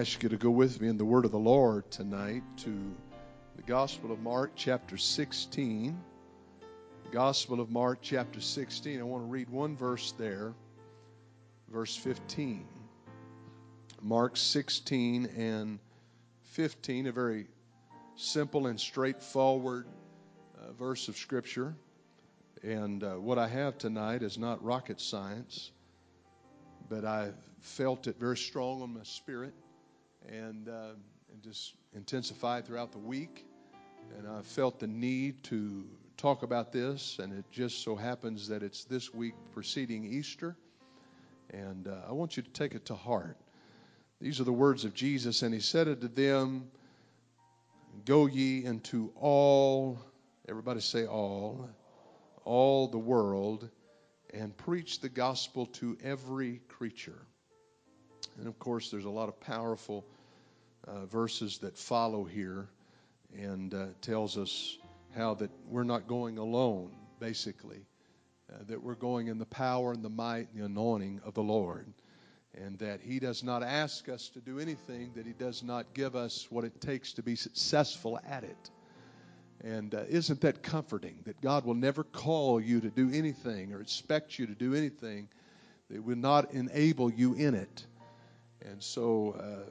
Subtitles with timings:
[0.00, 2.74] Ask you to go with me in the Word of the Lord tonight to
[3.56, 6.00] the Gospel of Mark, chapter 16.
[7.04, 8.98] The Gospel of Mark, chapter 16.
[8.98, 10.54] I want to read one verse there,
[11.70, 12.66] verse 15.
[14.00, 15.78] Mark 16 and
[16.44, 17.46] 15, a very
[18.16, 19.86] simple and straightforward
[20.58, 21.74] uh, verse of Scripture.
[22.62, 25.72] And uh, what I have tonight is not rocket science,
[26.88, 29.52] but I felt it very strong on my spirit
[30.30, 30.94] and, uh,
[31.32, 33.46] and just intensified throughout the week.
[34.16, 35.84] And I felt the need to
[36.16, 40.56] talk about this, and it just so happens that it's this week preceding Easter.
[41.50, 43.36] And uh, I want you to take it to heart.
[44.20, 46.70] These are the words of Jesus, and he said unto them,
[48.04, 49.98] Go ye into all,
[50.48, 51.68] everybody say all,
[52.44, 53.68] all the world,
[54.32, 57.26] and preach the gospel to every creature.
[58.38, 60.06] And of course, there's a lot of powerful
[60.86, 62.68] uh, verses that follow here
[63.36, 64.78] and uh, tells us
[65.16, 67.84] how that we're not going alone, basically,
[68.52, 71.42] uh, that we're going in the power and the might and the anointing of the
[71.42, 71.86] Lord
[72.54, 76.16] and that He does not ask us to do anything that He does not give
[76.16, 78.70] us what it takes to be successful at it.
[79.62, 83.80] And uh, isn't that comforting that God will never call you to do anything or
[83.80, 85.28] expect you to do anything
[85.90, 87.86] that will not enable you in it?
[88.62, 89.70] And so, uh,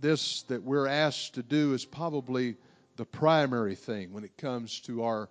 [0.00, 2.56] this that we're asked to do is probably
[2.96, 5.28] the primary thing when it comes to our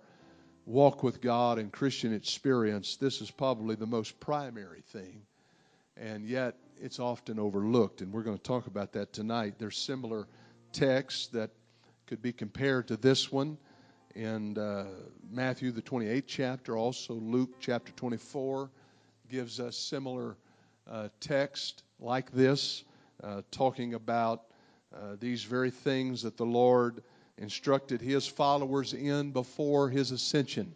[0.66, 2.96] walk with God and Christian experience.
[2.96, 5.22] This is probably the most primary thing
[6.00, 8.00] and yet it's often overlooked.
[8.00, 9.54] And we're going to talk about that tonight.
[9.58, 10.26] There's similar
[10.72, 11.50] texts that
[12.06, 13.58] could be compared to this one
[14.14, 14.86] in uh,
[15.30, 16.76] Matthew, the 28th chapter.
[16.76, 18.70] Also, Luke chapter 24
[19.28, 20.36] gives us similar
[20.90, 22.84] uh, text like this,
[23.22, 24.44] uh, talking about
[24.94, 27.02] uh, these very things that the Lord
[27.36, 30.74] instructed his followers in before his ascension,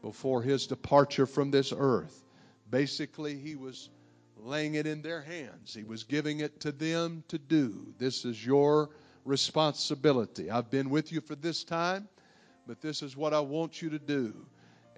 [0.00, 2.24] before his departure from this earth.
[2.70, 3.90] Basically, he was
[4.36, 5.74] laying it in their hands.
[5.74, 7.94] He was giving it to them to do.
[7.98, 8.90] This is your
[9.24, 10.50] responsibility.
[10.50, 12.08] I've been with you for this time,
[12.66, 14.34] but this is what I want you to do.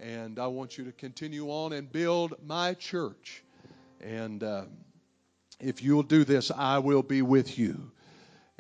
[0.00, 3.44] And I want you to continue on and build my church.
[4.00, 4.65] And uh,
[5.60, 7.91] if you'll do this, I will be with you.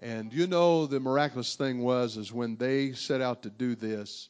[0.04, 4.28] And you know, the miraculous thing was, is when they set out to do this,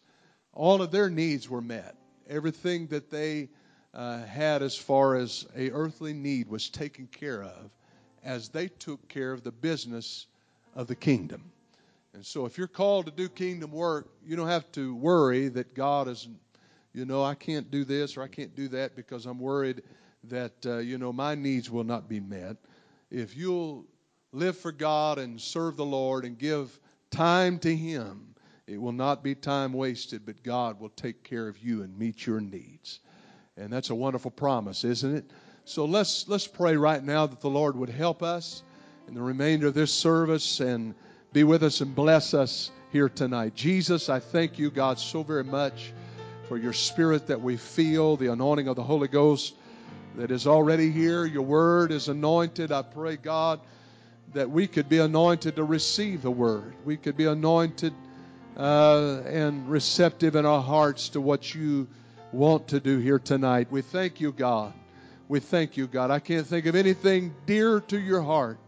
[0.52, 1.96] all of their needs were met.
[2.28, 3.48] Everything that they
[3.92, 7.72] uh, had as far as a earthly need was taken care of
[8.22, 10.26] as they took care of the business
[10.76, 11.42] of the kingdom.
[12.14, 15.74] And so if you're called to do kingdom work, you don't have to worry that
[15.74, 16.28] God is,
[16.92, 19.82] you know, I can't do this or I can't do that because I'm worried
[20.30, 22.58] that, uh, you know, my needs will not be met.
[23.10, 23.86] If you'll
[24.34, 26.78] live for God and serve the Lord and give
[27.10, 28.34] time to Him,
[28.66, 32.26] it will not be time wasted, but God will take care of you and meet
[32.26, 33.00] your needs.
[33.56, 35.30] And that's a wonderful promise, isn't it?
[35.64, 38.62] So let's let's pray right now that the Lord would help us
[39.06, 40.94] in the remainder of this service and
[41.32, 43.54] be with us and bless us here tonight.
[43.54, 45.92] Jesus, I thank you, God, so very much
[46.48, 49.54] for your spirit that we feel, the anointing of the Holy Ghost
[50.16, 51.24] that is already here.
[51.24, 52.70] Your word is anointed.
[52.70, 53.60] I pray, God,
[54.34, 56.74] that we could be anointed to receive the word.
[56.84, 57.94] We could be anointed
[58.56, 61.88] uh, and receptive in our hearts to what you
[62.32, 63.68] want to do here tonight.
[63.70, 64.74] We thank you, God.
[65.28, 66.10] We thank you, God.
[66.10, 68.58] I can't think of anything dearer to your heart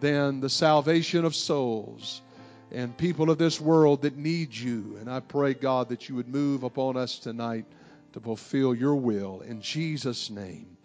[0.00, 2.22] than the salvation of souls
[2.70, 4.96] and people of this world that need you.
[5.00, 7.66] And I pray, God, that you would move upon us tonight
[8.12, 9.42] to fulfill your will.
[9.42, 10.76] In Jesus' name,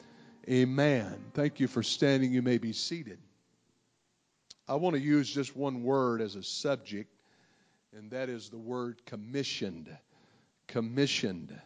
[0.49, 1.15] amen.
[1.33, 2.33] Thank you for standing.
[2.33, 3.19] You may be seated.
[4.69, 7.11] I want to use just one word as a subject,
[7.97, 9.89] and that is the word commissioned.
[10.67, 11.59] Commissioned.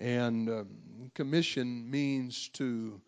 [0.00, 0.66] And um,
[1.12, 2.98] commission means to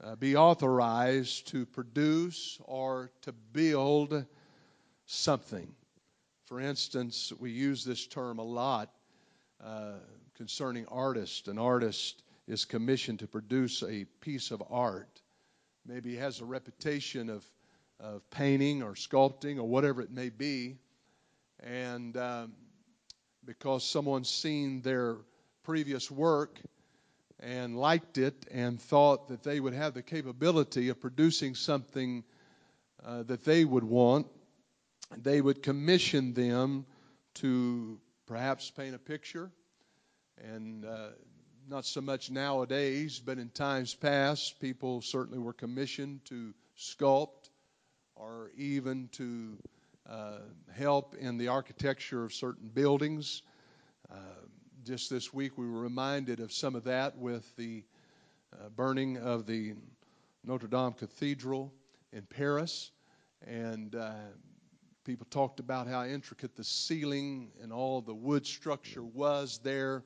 [0.00, 4.24] uh, be authorized to produce or to build
[5.06, 5.74] something.
[6.44, 8.92] For instance, we use this term a lot
[9.60, 9.94] uh,
[10.36, 11.48] concerning artists.
[11.48, 15.20] An artist is commissioned to produce a piece of art.
[15.84, 17.44] Maybe has a reputation of,
[18.02, 20.76] of painting or sculpting or whatever it may be.
[21.62, 22.52] And um,
[23.44, 25.16] because someone's seen their
[25.62, 26.58] previous work
[27.38, 32.24] and liked it and thought that they would have the capability of producing something
[33.04, 34.26] uh, that they would want,
[35.16, 36.84] they would commission them
[37.34, 39.50] to perhaps paint a picture.
[40.42, 41.08] And uh,
[41.68, 47.50] not so much nowadays, but in times past, people certainly were commissioned to sculpt
[48.22, 49.56] or even to
[50.08, 50.38] uh,
[50.72, 53.42] help in the architecture of certain buildings.
[54.10, 54.16] Uh,
[54.84, 57.82] just this week, we were reminded of some of that with the
[58.52, 59.74] uh, burning of the
[60.44, 61.72] Notre Dame Cathedral
[62.12, 62.92] in Paris.
[63.44, 64.12] And uh,
[65.04, 70.04] people talked about how intricate the ceiling and all the wood structure was there.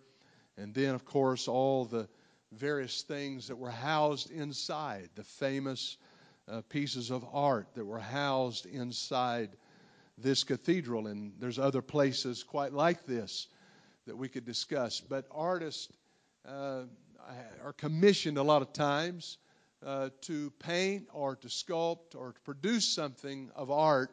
[0.57, 2.09] And then, of course, all the
[2.53, 5.99] various things that were housed inside, the famous
[6.51, 9.51] uh, pieces of art that were housed inside
[10.19, 11.07] this cathedral.
[11.07, 13.49] And there's other places quite like this
[14.07, 15.01] that we could discuss.
[15.01, 15.93] But artists
[16.47, 16.83] uh,
[17.65, 19.39] are commissioned a lot of times
[19.85, 24.11] uh, to paint or to sculpt or to produce something of art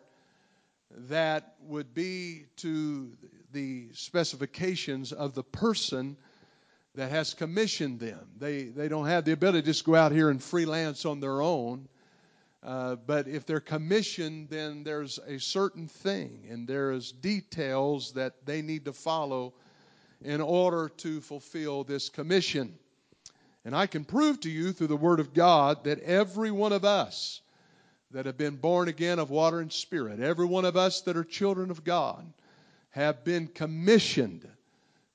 [1.09, 3.12] that would be to
[3.51, 6.18] the specifications of the person
[6.95, 8.19] that has commissioned them.
[8.38, 11.41] They, they don't have the ability to just go out here and freelance on their
[11.41, 11.88] own.
[12.63, 18.62] Uh, but if they're commissioned, then there's a certain thing and there's details that they
[18.62, 19.54] need to follow
[20.24, 22.74] in order to fulfill this commission.
[23.65, 26.86] And I can prove to you through the Word of God that every one of
[26.86, 27.42] us
[28.12, 31.24] that have been born again of water and spirit, every one of us that are
[31.24, 32.25] children of God,
[32.92, 34.48] have been commissioned,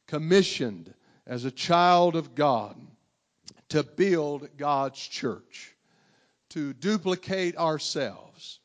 [0.06, 0.92] commissioned
[1.26, 2.76] as a child of God
[3.68, 5.74] to build God's church,
[6.50, 8.60] to duplicate ourselves.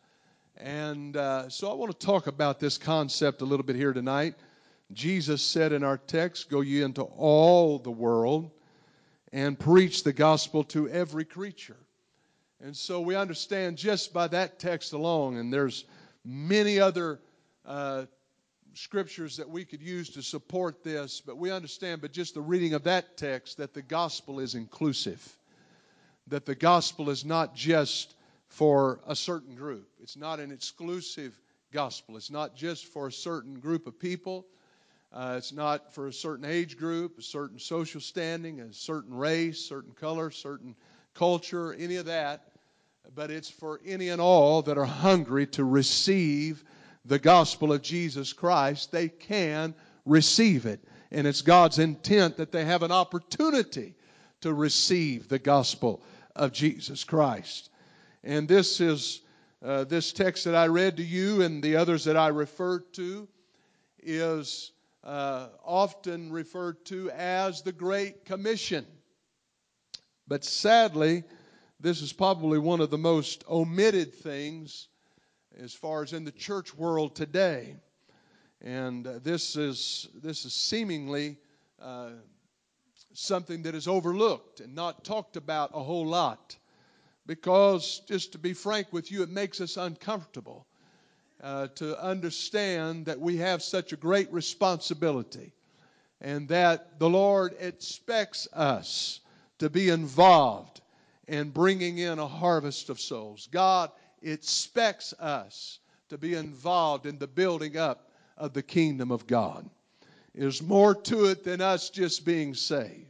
[0.57, 4.35] And uh, so I want to talk about this concept a little bit here tonight.
[4.91, 8.51] Jesus said in our text, Go ye into all the world
[9.31, 11.77] and preach the gospel to every creature.
[12.61, 15.85] And so we understand just by that text alone, and there's
[16.23, 17.19] many other
[17.65, 18.05] uh,
[18.73, 22.73] scriptures that we could use to support this, but we understand, but just the reading
[22.73, 25.37] of that text, that the gospel is inclusive.
[26.27, 28.15] That the gospel is not just
[28.47, 31.39] for a certain group, it's not an exclusive
[31.71, 34.45] gospel, it's not just for a certain group of people.
[35.13, 39.59] Uh, it's not for a certain age group, a certain social standing, a certain race,
[39.59, 40.75] certain color, certain
[41.13, 42.45] culture, any of that.
[43.13, 46.63] But it's for any and all that are hungry to receive
[47.05, 48.91] the gospel of Jesus Christ.
[48.91, 49.75] They can
[50.05, 50.83] receive it.
[51.11, 53.93] And it's God's intent that they have an opportunity
[54.41, 56.01] to receive the gospel
[56.35, 57.69] of Jesus Christ.
[58.23, 59.21] And this is
[59.63, 63.27] uh, this text that I read to you and the others that I referred to
[64.01, 64.71] is
[65.03, 68.85] uh, often referred to as the Great Commission.
[70.27, 71.23] But sadly,
[71.79, 74.87] this is probably one of the most omitted things
[75.57, 77.75] as far as in the church world today.
[78.61, 81.37] And uh, this is this is seemingly
[81.81, 82.11] uh,
[83.13, 86.55] something that is overlooked and not talked about a whole lot,
[87.25, 90.65] because just to be frank with you, it makes us uncomfortable
[91.41, 95.53] uh, to understand that we have such a great responsibility
[96.21, 99.19] and that the Lord expects us
[99.59, 100.81] to be involved
[101.27, 103.47] in bringing in a harvest of souls.
[103.51, 103.91] God
[104.21, 105.79] expects us
[106.09, 109.69] to be involved in the building up of the kingdom of God.
[110.35, 113.05] There's more to it than us just being saved,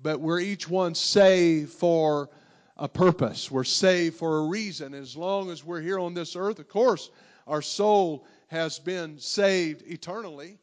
[0.00, 2.30] but we're each one saved for
[2.76, 3.50] a purpose.
[3.50, 4.94] We're saved for a reason.
[4.94, 7.10] As long as we're here on this earth, of course,
[7.46, 10.58] our soul has been saved eternally.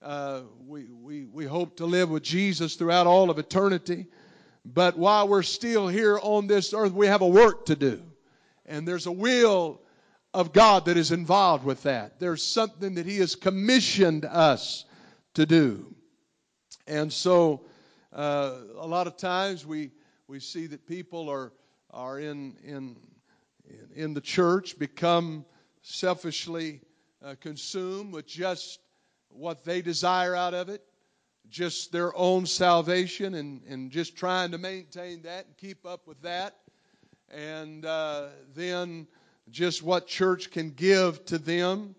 [0.00, 4.06] Uh, we, we, we hope to live with Jesus throughout all of eternity.
[4.64, 8.02] But while we're still here on this earth, we have a work to do.
[8.64, 9.80] And there's a will
[10.32, 12.20] of God that is involved with that.
[12.20, 14.84] There's something that He has commissioned us
[15.38, 15.94] to do.
[16.88, 17.60] And so,
[18.12, 19.92] uh, a lot of times we,
[20.26, 21.52] we see that people are,
[21.92, 22.96] are in, in,
[23.94, 25.44] in the church become
[25.82, 26.80] selfishly
[27.24, 28.80] uh, consumed with just
[29.28, 30.82] what they desire out of it,
[31.48, 36.20] just their own salvation, and, and just trying to maintain that and keep up with
[36.22, 36.56] that.
[37.32, 38.26] And uh,
[38.56, 39.06] then
[39.52, 41.94] just what church can give to them.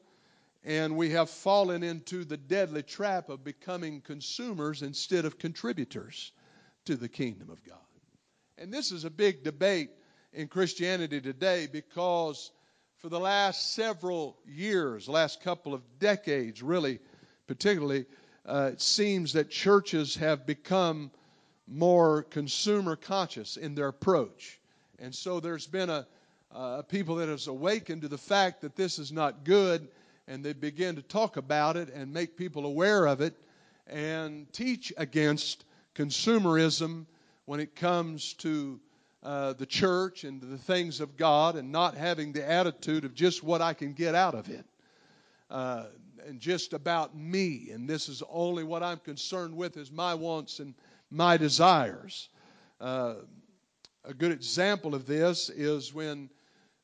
[0.64, 6.32] And we have fallen into the deadly trap of becoming consumers instead of contributors
[6.86, 7.78] to the kingdom of God.
[8.58, 9.90] And this is a big debate
[10.34, 12.52] in Christianity today because
[12.98, 17.00] for the last several years, last couple of decades, really,
[17.48, 18.06] particularly,
[18.46, 21.10] uh, it seems that churches have become
[21.68, 24.60] more consumer conscious in their approach.
[24.98, 26.06] And so there's been a,
[26.52, 29.88] uh, people that has awakened to the fact that this is not good,
[30.30, 33.34] and they begin to talk about it and make people aware of it
[33.88, 37.08] and teach against consumerism
[37.46, 38.80] when it comes to
[39.24, 43.44] uh, the church and the things of God and not having the attitude of just
[43.44, 44.66] what I can get out of it.
[45.50, 45.86] Uh,
[46.28, 50.60] and just about me, and this is only what I'm concerned with is my wants
[50.60, 50.76] and
[51.10, 52.30] my desires.
[52.80, 53.16] Uh,
[54.06, 56.30] a good example of this is when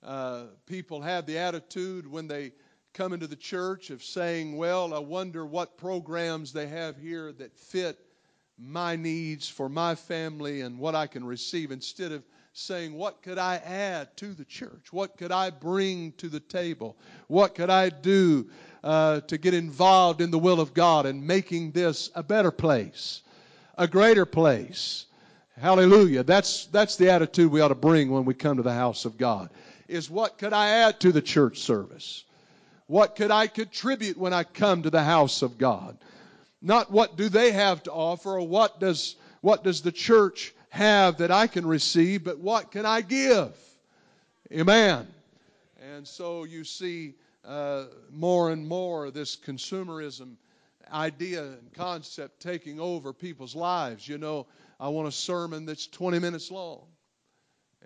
[0.01, 2.51] uh, people have the attitude when they
[2.95, 7.55] come into the church of saying, Well, I wonder what programs they have here that
[7.57, 7.99] fit
[8.57, 12.23] my needs for my family and what I can receive, instead of
[12.53, 14.93] saying, What could I add to the church?
[14.93, 16.95] What could I bring to the table?
[17.27, 18.49] What could I do
[18.81, 23.23] uh, to get involved in the will of God and making this a better place,
[23.77, 25.05] a greater place?
[25.59, 26.23] Hallelujah.
[26.23, 29.17] That's, that's the attitude we ought to bring when we come to the house of
[29.17, 29.49] God.
[29.89, 32.23] Is what could I add to the church service?
[32.87, 35.97] What could I contribute when I come to the house of God?
[36.61, 41.17] Not what do they have to offer or what does, what does the church have
[41.17, 43.55] that I can receive, but what can I give?
[44.51, 45.07] Amen.
[45.93, 50.35] And so you see uh, more and more this consumerism
[50.91, 54.07] idea and concept taking over people's lives.
[54.07, 54.47] You know,
[54.79, 56.85] I want a sermon that's 20 minutes long.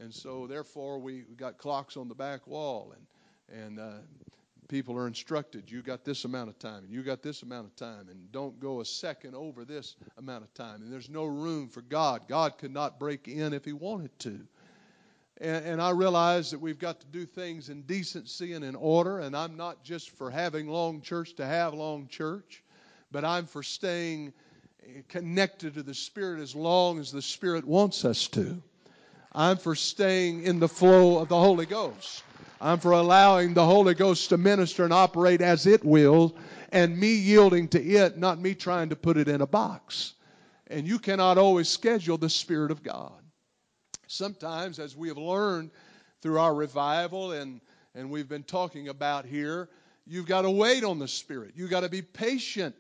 [0.01, 2.93] And so, therefore, we got clocks on the back wall,
[3.49, 3.97] and, and uh,
[4.69, 7.75] people are instructed you got this amount of time, and you got this amount of
[7.75, 10.81] time, and don't go a second over this amount of time.
[10.81, 12.21] And there's no room for God.
[12.29, 14.39] God could not break in if He wanted to.
[15.41, 19.19] And, and I realize that we've got to do things in decency and in order,
[19.19, 22.63] and I'm not just for having long church to have long church,
[23.11, 24.31] but I'm for staying
[25.07, 28.61] connected to the Spirit as long as the Spirit wants us to.
[29.33, 32.23] I'm for staying in the flow of the Holy Ghost.
[32.61, 36.35] I'm for allowing the Holy Ghost to minister and operate as it will,
[36.71, 40.13] and me yielding to it, not me trying to put it in a box.
[40.67, 43.13] And you cannot always schedule the Spirit of God.
[44.07, 45.71] Sometimes, as we have learned
[46.21, 47.61] through our revival and,
[47.95, 49.69] and we've been talking about here,
[50.05, 51.53] you've got to wait on the Spirit.
[51.55, 52.75] You've got to be patient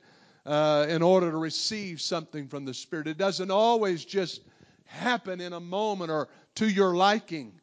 [0.45, 3.07] uh, in order to receive something from the Spirit.
[3.07, 4.41] It doesn't always just
[4.85, 7.58] happen in a moment or to your liking.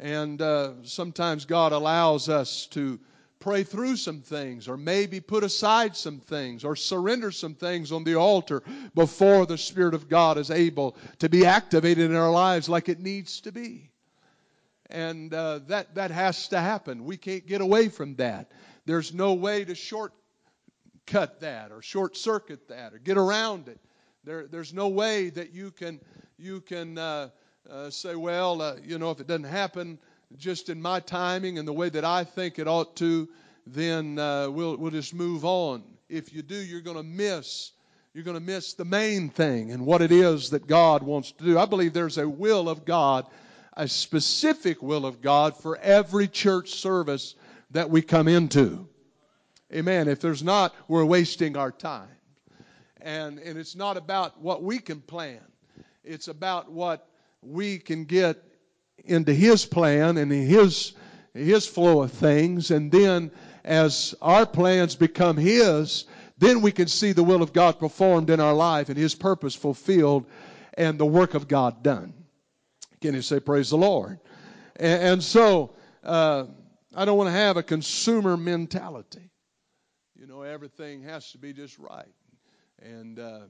[0.00, 3.00] And uh, sometimes God allows us to
[3.40, 8.04] pray through some things, or maybe put aside some things, or surrender some things on
[8.04, 8.62] the altar
[8.94, 13.00] before the Spirit of God is able to be activated in our lives like it
[13.00, 13.90] needs to be.
[14.90, 17.04] And uh, that, that has to happen.
[17.04, 18.50] We can't get away from that.
[18.86, 23.78] There's no way to shortcut that, or short circuit that, or get around it.
[24.24, 26.00] There, there's no way that you can,
[26.38, 27.28] you can uh,
[27.70, 29.98] uh, say, well, uh, you know, if it doesn't happen
[30.36, 33.28] just in my timing and the way that I think it ought to,
[33.66, 35.82] then uh, we'll, we'll just move on.
[36.08, 37.72] If you do, you're going to miss.
[38.14, 41.44] You're going to miss the main thing and what it is that God wants to
[41.44, 41.58] do.
[41.58, 43.26] I believe there's a will of God,
[43.74, 47.34] a specific will of God for every church service
[47.70, 48.88] that we come into.
[49.72, 50.08] Amen.
[50.08, 52.08] If there's not, we're wasting our time.
[53.00, 55.40] And, and it's not about what we can plan,
[56.02, 57.07] it's about what
[57.42, 58.42] we can get
[59.04, 60.92] into His plan and His
[61.34, 63.30] His flow of things, and then
[63.64, 66.06] as our plans become His,
[66.38, 69.54] then we can see the will of God performed in our life and His purpose
[69.54, 70.26] fulfilled,
[70.76, 72.14] and the work of God done.
[73.00, 74.18] Can you say praise the Lord?
[74.76, 76.44] And, and so uh,
[76.94, 79.30] I don't want to have a consumer mentality.
[80.16, 82.14] You know, everything has to be just right,
[82.82, 83.40] and uh,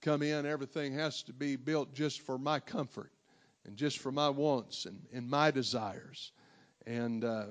[0.00, 3.10] come in, everything has to be built just for my comfort
[3.64, 6.32] and just for my wants and, and my desires.
[6.86, 7.46] And, uh,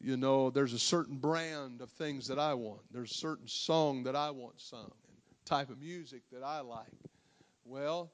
[0.00, 2.80] you know, there's a certain brand of things that I want.
[2.90, 6.86] There's a certain song that I want sung and type of music that I like.
[7.64, 8.10] Well,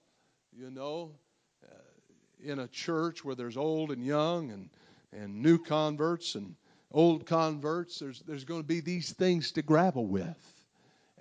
[0.53, 1.13] you know,
[1.65, 1.75] uh,
[2.45, 4.71] in a church where there's old and young and,
[5.13, 6.55] and new converts and
[6.93, 10.37] old converts, there's, there's going to be these things to grapple with.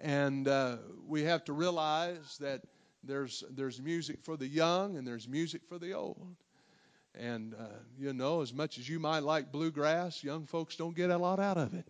[0.01, 0.77] And uh,
[1.07, 2.61] we have to realize that
[3.03, 6.35] there's, there's music for the young and there's music for the old.
[7.19, 11.09] And, uh, you know, as much as you might like bluegrass, young folks don't get
[11.09, 11.87] a lot out of it.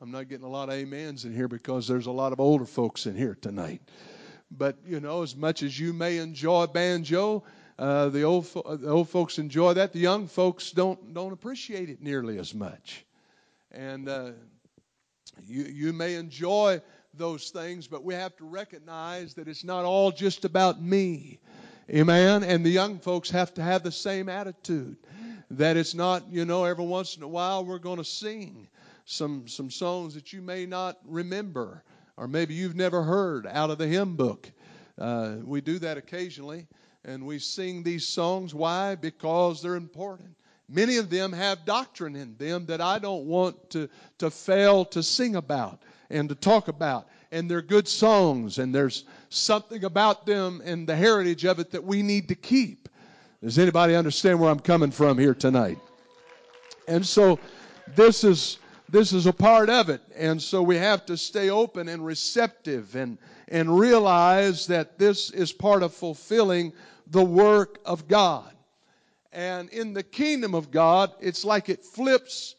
[0.00, 2.66] I'm not getting a lot of amens in here because there's a lot of older
[2.66, 3.82] folks in here tonight.
[4.50, 7.42] But, you know, as much as you may enjoy banjo,
[7.78, 9.92] uh, the, old fo- the old folks enjoy that.
[9.92, 13.04] The young folks don't, don't appreciate it nearly as much.
[13.72, 14.30] And uh,
[15.46, 16.80] you, you may enjoy
[17.14, 21.38] those things, but we have to recognize that it's not all just about me.
[21.90, 22.44] Amen.
[22.44, 24.96] And the young folks have to have the same attitude
[25.50, 28.68] that it's not, you know, every once in a while we're going to sing
[29.06, 31.82] some some songs that you may not remember
[32.18, 34.50] or maybe you've never heard out of the hymn book.
[34.98, 36.66] Uh, we do that occasionally,
[37.04, 38.52] and we sing these songs.
[38.52, 38.96] Why?
[38.96, 40.34] Because they're important.
[40.68, 45.02] Many of them have doctrine in them that I don't want to, to fail to
[45.02, 47.08] sing about and to talk about.
[47.30, 51.84] And they're good songs, and there's something about them and the heritage of it that
[51.84, 52.88] we need to keep.
[53.42, 55.78] Does anybody understand where I'm coming from here tonight?
[56.86, 57.38] And so
[57.94, 58.58] this is
[58.90, 60.00] this is a part of it.
[60.16, 65.52] And so we have to stay open and receptive and, and realize that this is
[65.52, 66.72] part of fulfilling
[67.08, 68.50] the work of God.
[69.38, 72.56] And in the kingdom of God, it's like it flips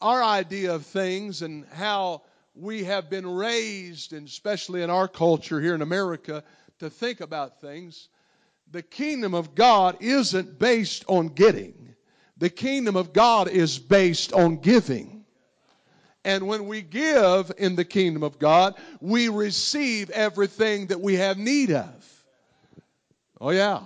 [0.00, 2.22] our idea of things and how
[2.56, 6.42] we have been raised, and especially in our culture here in America,
[6.80, 8.08] to think about things.
[8.72, 11.94] The kingdom of God isn't based on getting.
[12.36, 15.24] The kingdom of God is based on giving.
[16.24, 21.38] And when we give in the kingdom of God, we receive everything that we have
[21.38, 22.24] need of.
[23.40, 23.82] Oh, yeah.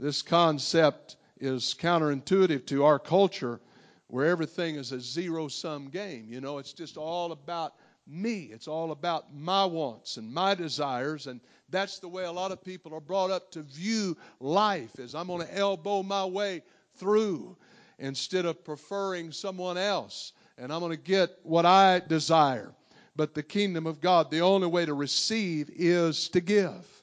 [0.00, 3.60] This concept is counterintuitive to our culture
[4.08, 6.26] where everything is a zero sum game.
[6.30, 7.74] You know, it's just all about
[8.06, 11.26] me, it's all about my wants and my desires.
[11.26, 11.38] And
[11.68, 15.26] that's the way a lot of people are brought up to view life as I'm
[15.26, 16.62] going to elbow my way
[16.94, 17.54] through
[17.98, 20.32] instead of preferring someone else.
[20.56, 22.72] And I'm going to get what I desire.
[23.16, 26.99] But the kingdom of God, the only way to receive is to give.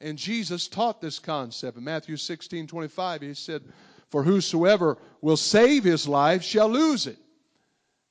[0.00, 1.76] And Jesus taught this concept.
[1.76, 3.62] In Matthew 16 25, he said,
[4.10, 7.18] For whosoever will save his life shall lose it.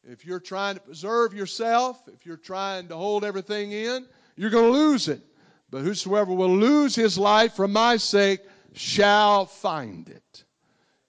[0.04, 4.71] If you're trying to preserve yourself, if you're trying to hold everything in, you're going
[4.71, 5.21] to lose it.
[5.69, 8.39] But whosoever will lose his life for my sake
[8.73, 10.43] shall find it.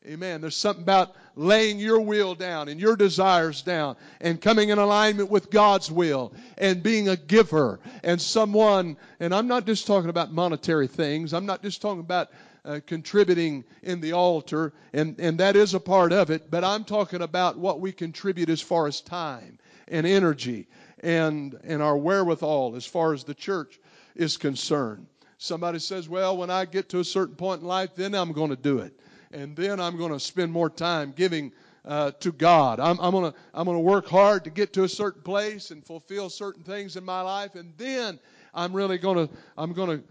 [0.06, 0.40] Amen.
[0.40, 5.30] There's something about laying your will down and your desires down and coming in alignment
[5.30, 10.32] with God's will and being a giver and someone, and I'm not just talking about
[10.32, 12.30] monetary things, I'm not just talking about
[12.64, 16.82] uh, contributing in the altar, and, and that is a part of it, but I'm
[16.82, 20.66] talking about what we contribute as far as time and energy
[21.00, 23.78] and, and our wherewithal as far as the church
[24.16, 25.06] is concerned.
[25.38, 28.50] Somebody says, Well, when I get to a certain point in life, then I'm going
[28.50, 28.98] to do it
[29.32, 31.52] and then I'm going to spend more time giving
[31.84, 32.80] uh, to God.
[32.80, 35.70] I'm, I'm going to I'm going to work hard to get to a certain place
[35.70, 38.18] and fulfill certain things in my life, and then
[38.54, 40.04] I'm really going to I'm going to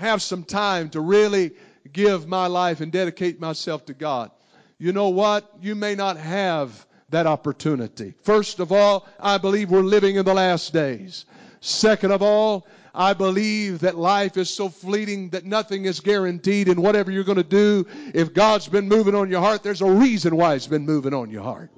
[0.00, 1.52] have some time to really
[1.92, 4.30] give my life and dedicate myself to God.
[4.78, 5.50] You know what?
[5.60, 8.14] You may not have that opportunity.
[8.22, 11.24] First of all, I believe we're living in the last days.
[11.60, 16.82] Second of all, I believe that life is so fleeting that nothing is guaranteed, and
[16.82, 20.36] whatever you're going to do, if God's been moving on your heart, there's a reason
[20.36, 21.70] why He's been moving on your heart.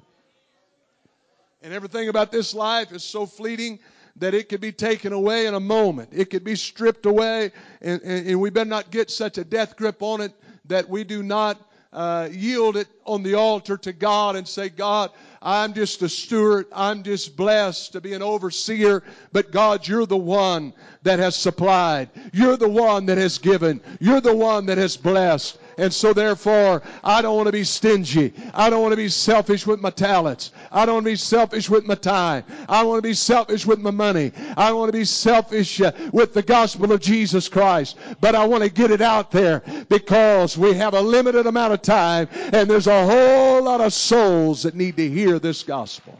[1.61, 3.79] And everything about this life is so fleeting
[4.17, 6.09] that it could be taken away in a moment.
[6.11, 9.75] It could be stripped away, and, and, and we better not get such a death
[9.75, 10.33] grip on it
[10.65, 11.59] that we do not
[11.93, 16.67] uh, yield it on the altar to God and say, God, I'm just a steward.
[16.73, 19.03] I'm just blessed to be an overseer.
[19.31, 22.09] But God, you're the one that has supplied.
[22.31, 23.81] You're the one that has given.
[23.99, 25.59] You're the one that has blessed.
[25.77, 28.33] And so, therefore, I don't want to be stingy.
[28.53, 30.51] I don't want to be selfish with my talents.
[30.71, 32.43] I don't want to be selfish with my time.
[32.69, 34.31] I don't want to be selfish with my money.
[34.55, 37.97] I want to be selfish uh, with the gospel of Jesus Christ.
[38.21, 41.81] But I want to get it out there because we have a limited amount of
[41.81, 46.17] time and there's a whole lot of souls that need to hear this gospel.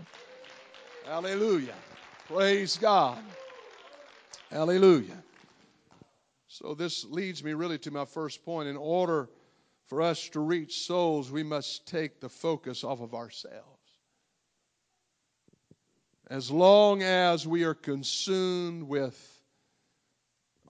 [1.05, 1.75] Hallelujah.
[2.27, 3.19] Praise God.
[4.49, 5.17] Hallelujah.
[6.47, 8.67] So, this leads me really to my first point.
[8.67, 9.27] In order
[9.87, 13.67] for us to reach souls, we must take the focus off of ourselves.
[16.29, 19.29] As long as we are consumed with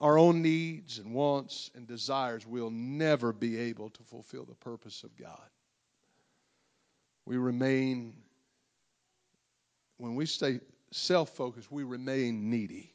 [0.00, 5.04] our own needs and wants and desires, we'll never be able to fulfill the purpose
[5.04, 5.48] of God.
[7.24, 8.14] We remain,
[9.98, 12.92] when we stay self focused, we remain needy.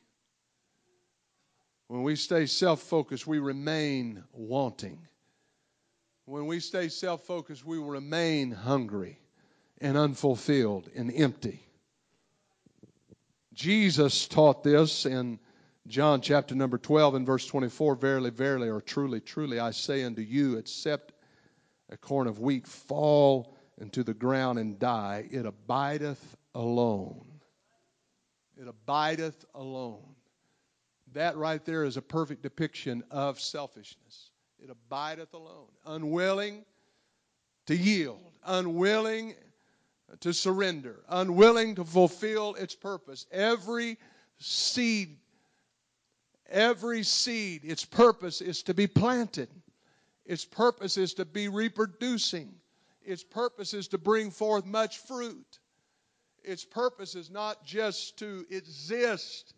[1.88, 5.08] When we stay self focused, we remain wanting.
[6.30, 9.18] When we stay self focused, we will remain hungry
[9.82, 11.66] and unfulfilled and empty.
[13.56, 15.40] Jesus taught this in
[15.88, 20.22] John chapter number 12 and verse 24 Verily, verily, or truly, truly, I say unto
[20.22, 21.14] you, except
[21.90, 27.26] a corn of wheat fall into the ground and die, it abideth alone.
[28.56, 30.14] It abideth alone.
[31.14, 34.29] That right there is a perfect depiction of selfishness.
[34.62, 36.66] It abideth alone, unwilling
[37.68, 39.36] to yield, unwilling
[40.22, 43.26] to surrender, unwilling to fulfill its purpose.
[43.32, 43.98] Every
[44.40, 45.18] seed,
[46.50, 49.50] every seed, its purpose is to be planted.
[50.26, 52.54] Its purpose is to be reproducing.
[53.02, 55.60] Its purpose is to bring forth much fruit.
[56.44, 59.54] Its purpose is not just to exist.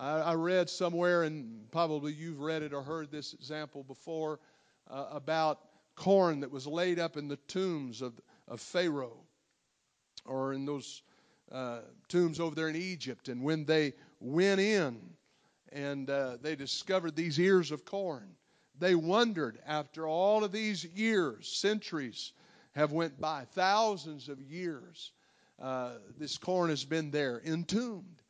[0.00, 4.40] I, I read somewhere, and probably you've read it or heard this example before,
[4.88, 5.60] uh, about
[5.94, 9.18] corn that was laid up in the tombs of, of Pharaoh
[10.24, 11.02] or in those
[11.52, 13.28] uh, tombs over there in Egypt.
[13.28, 14.98] And when they went in
[15.70, 18.36] and uh, they discovered these ears of corn,
[18.78, 22.32] they wondered after all of these years, centuries
[22.74, 25.12] have went by, thousands of years.
[25.60, 28.22] Uh, this corn has been there entombed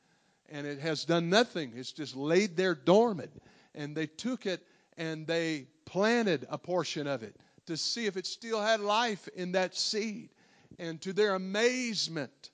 [0.51, 1.73] and it has done nothing.
[1.77, 3.31] It's just laid there dormant.
[3.75, 4.63] And they took it
[4.97, 7.37] and they planted a portion of it
[7.67, 10.31] to see if it still had life in that seed.
[10.79, 12.51] And to their amazement,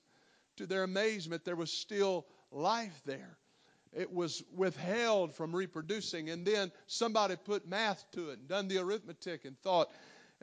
[0.57, 3.37] to their amazement, there was still life there.
[3.93, 6.29] It was withheld from reproducing.
[6.29, 9.89] And then somebody put math to it and done the arithmetic and thought,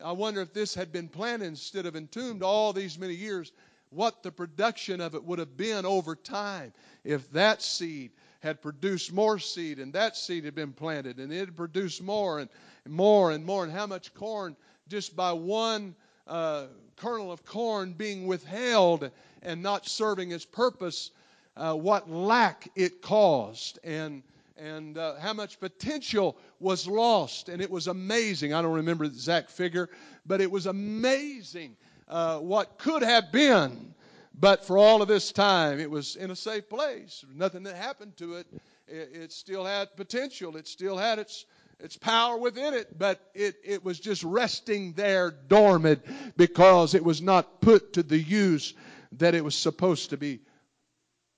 [0.02, 3.52] I wonder if this had been planted instead of entombed all these many years,
[3.94, 6.72] what the production of it would have been over time
[7.04, 11.38] if that seed had produced more seed and that seed had been planted and it
[11.38, 12.48] had produced more and
[12.86, 14.56] more and more, and how much corn
[14.88, 15.94] just by one
[16.26, 19.10] uh, kernel of corn being withheld
[19.42, 21.10] and not serving its purpose,
[21.56, 24.22] uh, what lack it caused, and
[24.56, 27.48] and uh, how much potential was lost.
[27.48, 28.54] And it was amazing.
[28.54, 29.88] I don't remember the exact figure,
[30.26, 31.76] but it was amazing
[32.08, 33.94] uh, what could have been.
[34.38, 37.24] But for all of this time, it was in a safe place.
[37.32, 38.46] Nothing that happened to it.
[38.88, 40.56] It, it still had potential.
[40.56, 41.46] It still had its
[41.80, 46.02] its power within it, but it, it was just resting there dormant
[46.36, 48.74] because it was not put to the use
[49.12, 50.40] that it was supposed to be.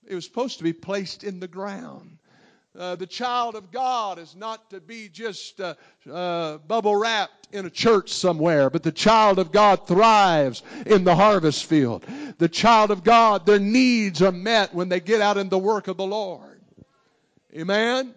[0.07, 2.19] It was supposed to be placed in the ground.
[2.79, 5.75] Uh, the child of God is not to be just uh,
[6.11, 11.15] uh, bubble wrapped in a church somewhere, but the child of God thrives in the
[11.15, 12.05] harvest field.
[12.37, 15.89] The child of God, their needs are met when they get out in the work
[15.89, 16.61] of the Lord.
[17.55, 18.15] Amen?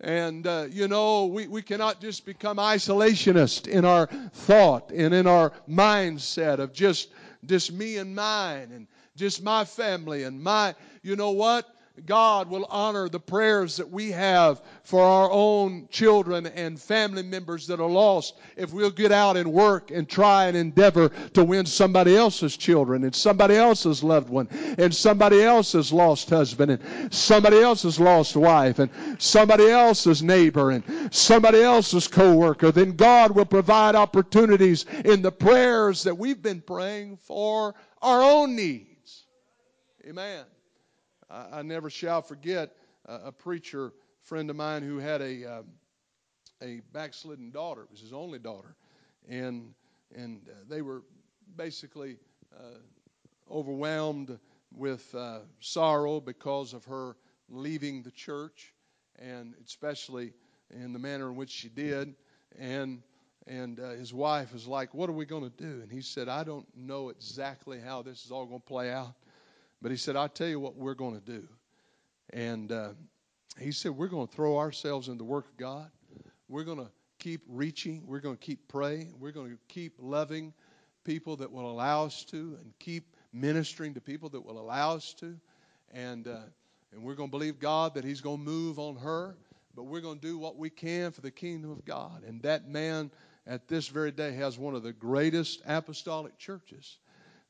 [0.00, 5.26] And, uh, you know, we, we cannot just become isolationist in our thought and in
[5.26, 7.08] our mindset of just,
[7.46, 8.86] just me and mine and
[9.16, 11.73] just my family and my, you know what?
[12.06, 17.68] God will honor the prayers that we have for our own children and family members
[17.68, 21.64] that are lost if we'll get out and work and try and endeavor to win
[21.64, 27.60] somebody else's children and somebody else's loved one and somebody else's lost husband and somebody
[27.60, 33.94] else's lost wife and somebody else's neighbor and somebody else's coworker then God will provide
[33.94, 39.26] opportunities in the prayers that we've been praying for our own needs.
[40.08, 40.44] Amen
[41.34, 43.92] I, I never shall forget a, a, preacher
[44.22, 45.62] friend of mine who had a uh,
[46.62, 47.82] a backslidden daughter.
[47.82, 48.76] It was his only daughter,
[49.28, 49.74] and
[50.14, 51.02] and uh, they were
[51.56, 52.16] basically
[52.56, 52.78] uh,
[53.50, 54.38] overwhelmed
[54.72, 57.16] with uh, sorrow because of her
[57.48, 58.72] leaving the church,
[59.18, 60.32] and especially
[60.70, 62.14] in the manner in which she did,
[62.58, 63.02] and
[63.46, 66.28] and uh, his wife was like, "What are we going to do?" And he said,
[66.28, 69.14] "I don't know exactly how this is all going to play out,
[69.84, 71.46] but he said, I'll tell you what we're going to do.
[72.30, 72.88] And uh,
[73.60, 75.90] he said, We're going to throw ourselves in the work of God.
[76.48, 78.02] We're going to keep reaching.
[78.06, 79.12] We're going to keep praying.
[79.20, 80.54] We're going to keep loving
[81.04, 85.12] people that will allow us to and keep ministering to people that will allow us
[85.20, 85.36] to.
[85.92, 86.38] And, uh,
[86.94, 89.36] and we're going to believe God that He's going to move on her,
[89.76, 92.22] but we're going to do what we can for the kingdom of God.
[92.26, 93.10] And that man
[93.46, 96.96] at this very day has one of the greatest apostolic churches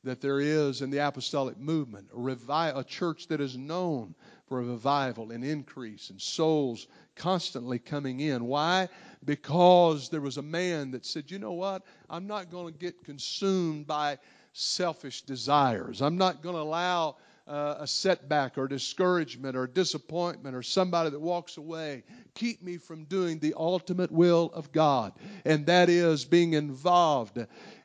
[0.05, 4.15] that there is in the apostolic movement, a, revi- a church that is known
[4.47, 8.45] for revival and increase and souls constantly coming in.
[8.45, 8.87] Why?
[9.25, 11.83] Because there was a man that said, you know what?
[12.09, 14.19] I'm not going to get consumed by
[14.53, 16.01] selfish desires.
[16.01, 21.19] I'm not going to allow uh, a setback or discouragement or disappointment or somebody that
[21.19, 22.03] walks away.
[22.33, 25.13] Keep me from doing the ultimate will of God,
[25.45, 27.37] and that is being involved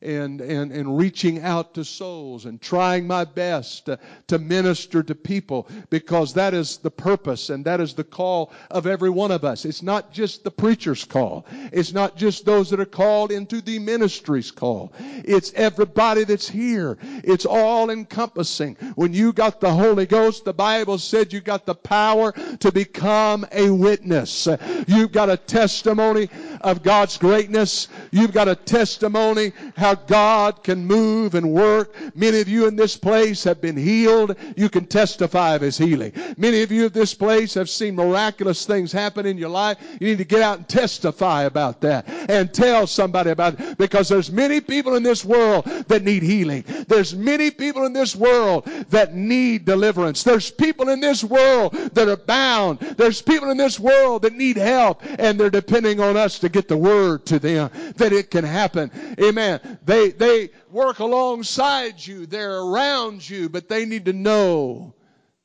[0.03, 5.15] and, and, and reaching out to souls and trying my best to, to minister to
[5.15, 9.45] people because that is the purpose and that is the call of every one of
[9.45, 9.67] us.
[9.67, 11.45] It's not just the preacher's call.
[11.71, 14.93] It's not just those that are called into the ministry's call.
[14.99, 16.97] It's everybody that's here.
[17.23, 18.77] It's all encompassing.
[18.95, 23.47] When you got the Holy Ghost, the Bible said you got the power to become
[23.53, 24.47] a witness.
[24.87, 26.29] You've got a testimony
[26.61, 27.89] of God's greatness.
[28.11, 31.95] You've got a testimony how God can move and work.
[32.15, 34.37] Many of you in this place have been healed.
[34.57, 36.13] You can testify of His healing.
[36.37, 39.79] Many of you in this place have seen miraculous things happen in your life.
[40.01, 44.09] You need to get out and testify about that and tell somebody about it because
[44.09, 46.65] there's many people in this world that need healing.
[46.89, 50.23] There's many people in this world that need deliverance.
[50.23, 52.81] There's people in this world that are bound.
[52.81, 56.69] There's people in this world that need help and they're depending on us to get
[56.69, 58.91] the word to them that it can happen.
[59.21, 59.79] Amen.
[59.85, 62.27] They, they work alongside you.
[62.27, 64.95] They're around you, but they need to know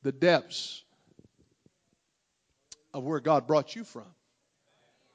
[0.02, 0.84] the depths
[2.94, 4.06] of where God brought you from.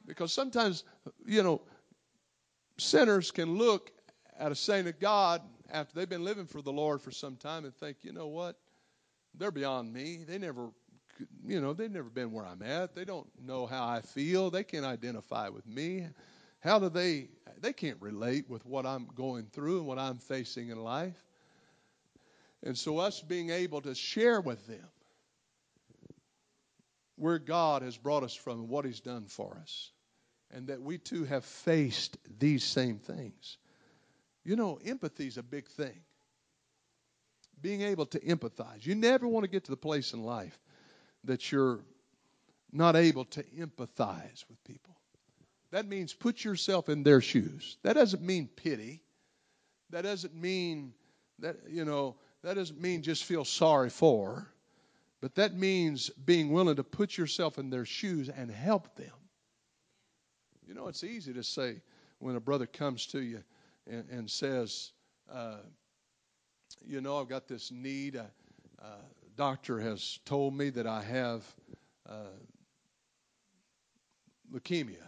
[0.06, 0.84] Because sometimes,
[1.26, 1.62] you know,
[2.78, 3.92] sinners can look
[4.40, 7.66] at a saint of God after they've been living for the Lord for some time
[7.66, 8.58] and think, you know what?
[9.36, 10.26] They're beyond me.
[10.28, 10.70] They never
[11.46, 12.96] you know, they've never been where I'm at.
[12.96, 14.50] They don't know how I feel.
[14.50, 16.08] They can't identify with me.
[16.60, 17.30] How do they?
[17.60, 21.22] They can't relate with what I'm going through and what I'm facing in life.
[22.64, 24.88] And so, us being able to share with them
[27.16, 29.92] where God has brought us from and what He's done for us,
[30.52, 33.58] and that we too have faced these same things.
[34.44, 36.02] You know, empathy is a big thing.
[37.62, 38.86] Being able to empathize.
[38.86, 40.58] You never want to get to the place in life
[41.26, 41.80] that you're
[42.72, 44.96] not able to empathize with people.
[45.72, 47.78] That means put yourself in their shoes.
[47.84, 49.02] That doesn't mean pity.
[49.90, 50.94] That doesn't mean
[51.40, 54.48] that, you know, that doesn't mean just feel sorry for.
[55.22, 59.14] But that means being willing to put yourself in their shoes and help them.
[60.68, 61.82] You know, it's easy to say
[62.20, 63.44] when a brother comes to you
[63.88, 64.92] and, and says,
[65.32, 65.58] uh,
[66.86, 68.16] you know, I've got this need.
[68.16, 68.24] Uh,
[68.82, 68.88] uh,
[69.42, 71.44] doctor has told me that I have
[72.08, 72.38] uh,
[74.54, 75.02] leukemia.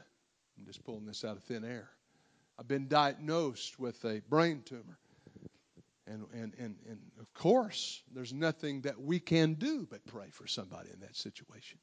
[0.57, 1.91] I'm just pulling this out of thin air.
[2.57, 4.97] I've been diagnosed with a brain tumor.
[6.07, 10.47] And, and, and, and of course, there's nothing that we can do but pray for
[10.47, 11.77] somebody in that situation.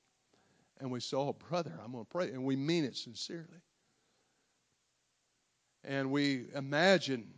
[0.80, 2.30] And we say, Oh, brother, I'm going to pray.
[2.30, 3.62] And we mean it sincerely.
[5.84, 7.28] And we imagine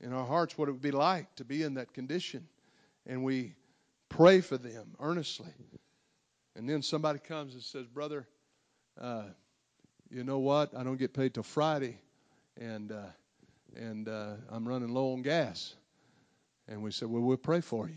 [0.00, 2.46] in our hearts what it would be like to be in that condition.
[3.04, 3.56] And we
[4.08, 5.52] Pray for them earnestly.
[6.56, 8.26] And then somebody comes and says, Brother,
[9.00, 9.24] uh,
[10.10, 10.76] you know what?
[10.76, 11.98] I don't get paid till Friday,
[12.58, 13.06] and uh,
[13.76, 15.74] and uh, I'm running low on gas.
[16.66, 17.96] And we said, Well, we'll pray for you.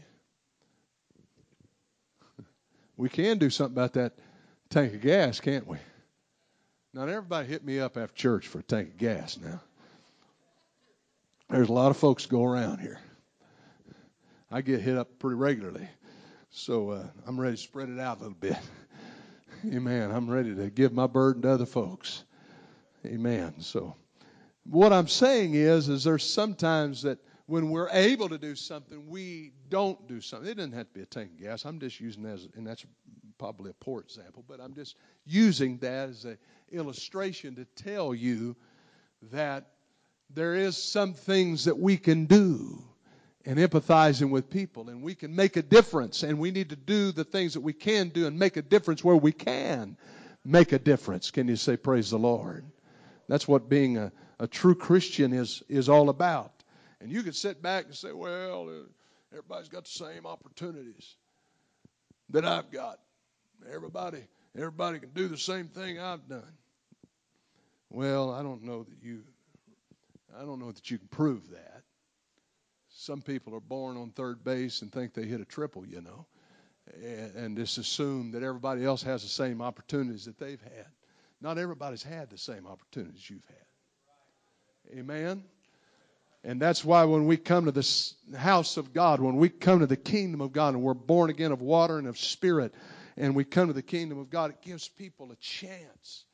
[2.97, 4.13] we can do something about that
[4.69, 5.77] tank of gas, can't we?
[6.93, 9.61] Not everybody hit me up after church for a tank of gas now.
[11.49, 12.99] There's a lot of folks go around here.
[14.49, 15.87] I get hit up pretty regularly.
[16.53, 18.57] So uh, I'm ready to spread it out a little bit.
[19.73, 20.11] Amen.
[20.11, 22.25] I'm ready to give my burden to other folks.
[23.05, 23.53] Amen.
[23.59, 23.95] So
[24.69, 29.53] what I'm saying is, is there's sometimes that when we're able to do something, we
[29.69, 30.49] don't do something.
[30.49, 31.63] It doesn't have to be a tank of gas.
[31.63, 32.85] I'm just using that as, and that's
[33.37, 36.37] probably a poor example, but I'm just using that as an
[36.69, 38.57] illustration to tell you
[39.31, 39.67] that
[40.29, 42.83] there is some things that we can do
[43.45, 44.89] and empathizing with people.
[44.89, 46.23] And we can make a difference.
[46.23, 49.03] And we need to do the things that we can do and make a difference
[49.03, 49.97] where we can
[50.43, 51.31] make a difference.
[51.31, 52.65] Can you say, Praise the Lord?
[53.27, 56.51] That's what being a, a true Christian is, is all about.
[56.99, 58.87] And you can sit back and say, Well, uh,
[59.31, 61.15] everybody's got the same opportunities
[62.29, 62.99] that I've got.
[63.71, 64.23] Everybody,
[64.57, 66.53] everybody can do the same thing I've done.
[67.89, 69.23] Well, I don't know that you
[70.39, 71.80] I don't know that you can prove that.
[73.01, 76.27] Some people are born on third base and think they hit a triple, you know,
[77.03, 80.85] and, and just assume that everybody else has the same opportunities that they've had.
[81.41, 84.99] Not everybody's had the same opportunities you've had.
[84.99, 85.43] Amen?
[86.43, 89.87] And that's why when we come to the house of God, when we come to
[89.87, 92.71] the kingdom of God, and we're born again of water and of spirit,
[93.17, 96.25] and we come to the kingdom of God, it gives people a chance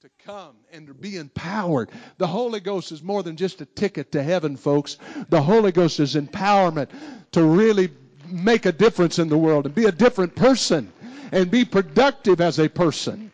[0.00, 1.90] to come and to be empowered.
[2.16, 4.96] The Holy Ghost is more than just a ticket to heaven, folks.
[5.28, 6.88] The Holy Ghost is empowerment
[7.32, 7.90] to really
[8.26, 10.90] make a difference in the world and be a different person
[11.32, 13.30] and be productive as a person.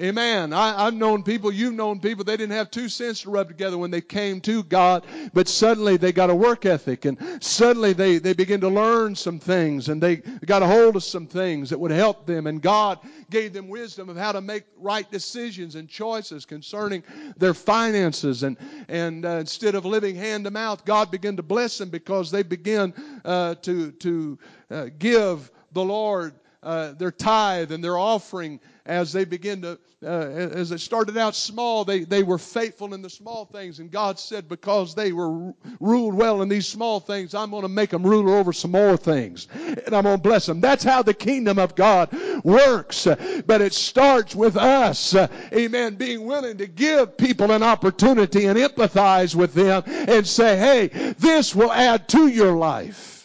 [0.00, 0.52] Amen.
[0.52, 3.76] I, have known people, you've known people, they didn't have two cents to rub together
[3.76, 8.18] when they came to God, but suddenly they got a work ethic and suddenly they,
[8.18, 11.80] they begin to learn some things and they got a hold of some things that
[11.80, 12.46] would help them.
[12.46, 17.02] And God gave them wisdom of how to make right decisions and choices concerning
[17.36, 18.44] their finances.
[18.44, 18.56] And,
[18.86, 22.44] and uh, instead of living hand to mouth, God began to bless them because they
[22.44, 24.38] began uh, to, to
[24.70, 30.08] uh, give the Lord uh, their tithe and their offering as they begin to, uh,
[30.08, 33.80] as they started out small, they, they were faithful in the small things.
[33.80, 37.68] And God said, because they were ruled well in these small things, I'm going to
[37.68, 39.46] make them ruler over some more things.
[39.52, 40.60] And I'm going to bless them.
[40.60, 42.10] That's how the kingdom of God
[42.44, 43.06] works.
[43.46, 45.14] But it starts with us,
[45.52, 51.12] amen, being willing to give people an opportunity and empathize with them and say, hey,
[51.18, 53.17] this will add to your life.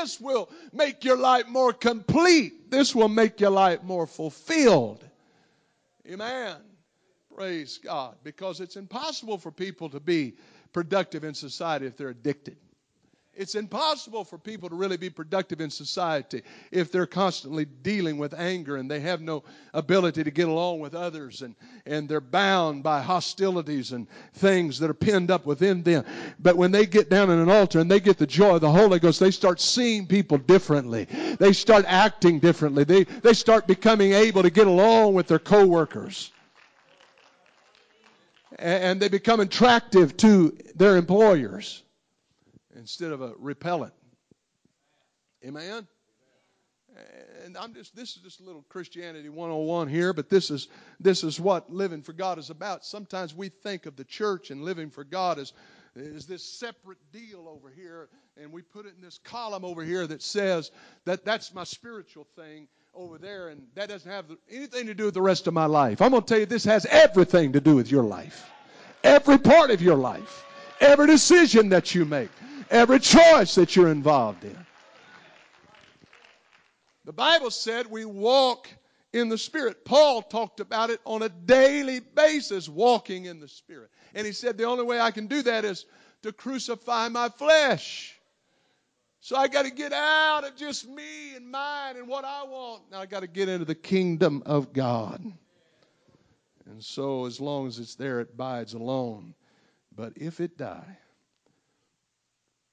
[0.00, 2.70] This will make your life more complete.
[2.70, 5.04] This will make your life more fulfilled.
[6.10, 6.56] Amen.
[7.34, 8.16] Praise God.
[8.24, 10.36] Because it's impossible for people to be
[10.72, 12.56] productive in society if they're addicted.
[13.32, 18.34] It's impossible for people to really be productive in society if they're constantly dealing with
[18.34, 21.54] anger and they have no ability to get along with others and,
[21.86, 26.04] and they're bound by hostilities and things that are pinned up within them.
[26.40, 28.70] But when they get down in an altar and they get the joy of the
[28.70, 31.04] Holy Ghost, they start seeing people differently.
[31.38, 32.82] They start acting differently.
[32.82, 36.32] They, they start becoming able to get along with their coworkers.
[38.58, 41.84] And they become attractive to their employers
[42.76, 43.94] instead of a repellent.
[45.44, 45.86] Amen?
[47.44, 51.22] And I'm just this is just a little Christianity 101 here, but this is this
[51.22, 52.84] is what living for God is about.
[52.84, 55.52] Sometimes we think of the church and living for God as
[55.96, 60.06] is this separate deal over here, and we put it in this column over here
[60.06, 60.70] that says
[61.04, 65.14] that that's my spiritual thing over there, and that doesn't have anything to do with
[65.14, 66.00] the rest of my life.
[66.00, 68.48] I'm going to tell you this has everything to do with your life,
[69.02, 70.44] every part of your life,
[70.80, 72.30] every decision that you make
[72.70, 74.66] every choice that you're involved in.
[77.04, 78.68] The Bible said we walk
[79.12, 79.84] in the Spirit.
[79.84, 83.90] Paul talked about it on a daily basis, walking in the Spirit.
[84.14, 85.86] And he said the only way I can do that is
[86.22, 88.16] to crucify my flesh.
[89.20, 92.90] So I got to get out of just me and mine and what I want.
[92.90, 95.22] Now I got to get into the kingdom of God.
[96.66, 99.34] And so as long as it's there, it bides alone.
[99.94, 100.98] But if it die,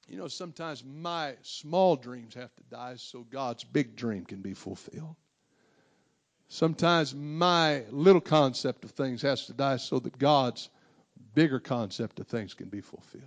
[0.08, 4.54] you know, sometimes my small dreams have to die so God's big dream can be
[4.54, 5.15] fulfilled.
[6.50, 10.70] Sometimes my little concept of things has to die so that God's
[11.36, 13.24] bigger concept of things can be fulfilled.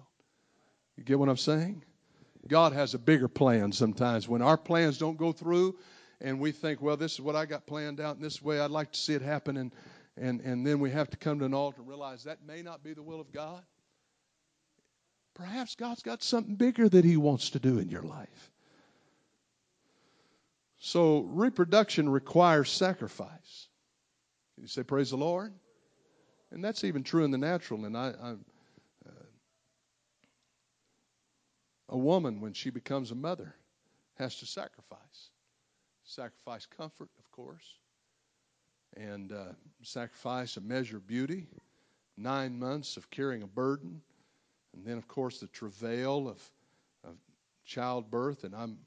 [0.97, 1.85] You get what I'm saying?
[2.49, 4.27] God has a bigger plan sometimes.
[4.27, 5.77] When our plans don't go through
[6.21, 8.71] and we think, well, this is what I got planned out in this way, I'd
[8.71, 9.73] like to see it happen, and,
[10.17, 12.83] and, and then we have to come to an altar and realize that may not
[12.83, 13.63] be the will of God.
[15.41, 18.51] Perhaps God's got something bigger that He wants to do in your life.
[20.79, 23.69] So, reproduction requires sacrifice.
[24.55, 25.55] Can you say, Praise the Lord?
[26.51, 27.87] And that's even true in the natural.
[27.87, 29.13] And I, I uh,
[31.89, 33.55] a woman, when she becomes a mother,
[34.19, 35.31] has to sacrifice.
[36.05, 37.79] Sacrifice comfort, of course,
[38.95, 39.53] and uh,
[39.85, 41.47] sacrifice a measure of beauty,
[42.19, 44.03] nine months of carrying a burden,
[44.75, 46.39] and then, of course, the travail of,
[47.05, 47.17] of
[47.65, 48.45] childbirth.
[48.45, 48.79] And I'm,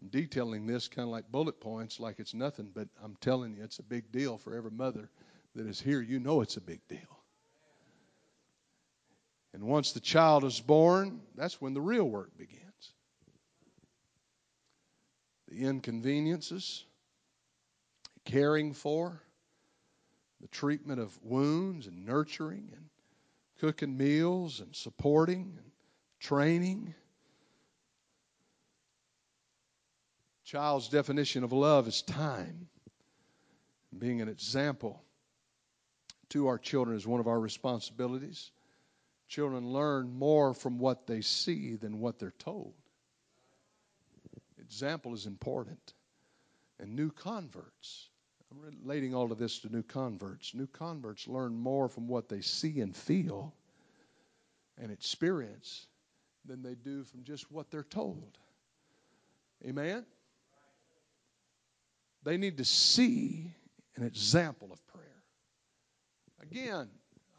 [0.00, 3.64] I'm detailing this kind of like bullet points, like it's nothing, but I'm telling you,
[3.64, 5.10] it's a big deal for every mother
[5.54, 6.00] that is here.
[6.00, 6.98] You know it's a big deal.
[9.54, 12.62] And once the child is born, that's when the real work begins.
[15.48, 16.84] The inconveniences,
[18.24, 19.22] caring for,
[20.40, 22.84] the treatment of wounds and nurturing and
[23.60, 25.70] cooking meals and supporting and
[26.20, 26.94] training.
[30.44, 32.68] Child's definition of love is time.
[33.98, 35.02] Being an example
[36.30, 38.50] to our children is one of our responsibilities.
[39.28, 42.74] Children learn more from what they see than what they're told.
[44.60, 45.94] Example is important.
[46.78, 48.10] And new converts
[48.50, 50.54] I'm relating all of this to new converts.
[50.54, 53.54] New converts learn more from what they see and feel
[54.78, 55.86] and experience
[56.44, 58.38] than they do from just what they're told.
[59.66, 60.04] Amen?
[62.22, 63.52] They need to see
[63.96, 65.04] an example of prayer.
[66.42, 66.88] Again,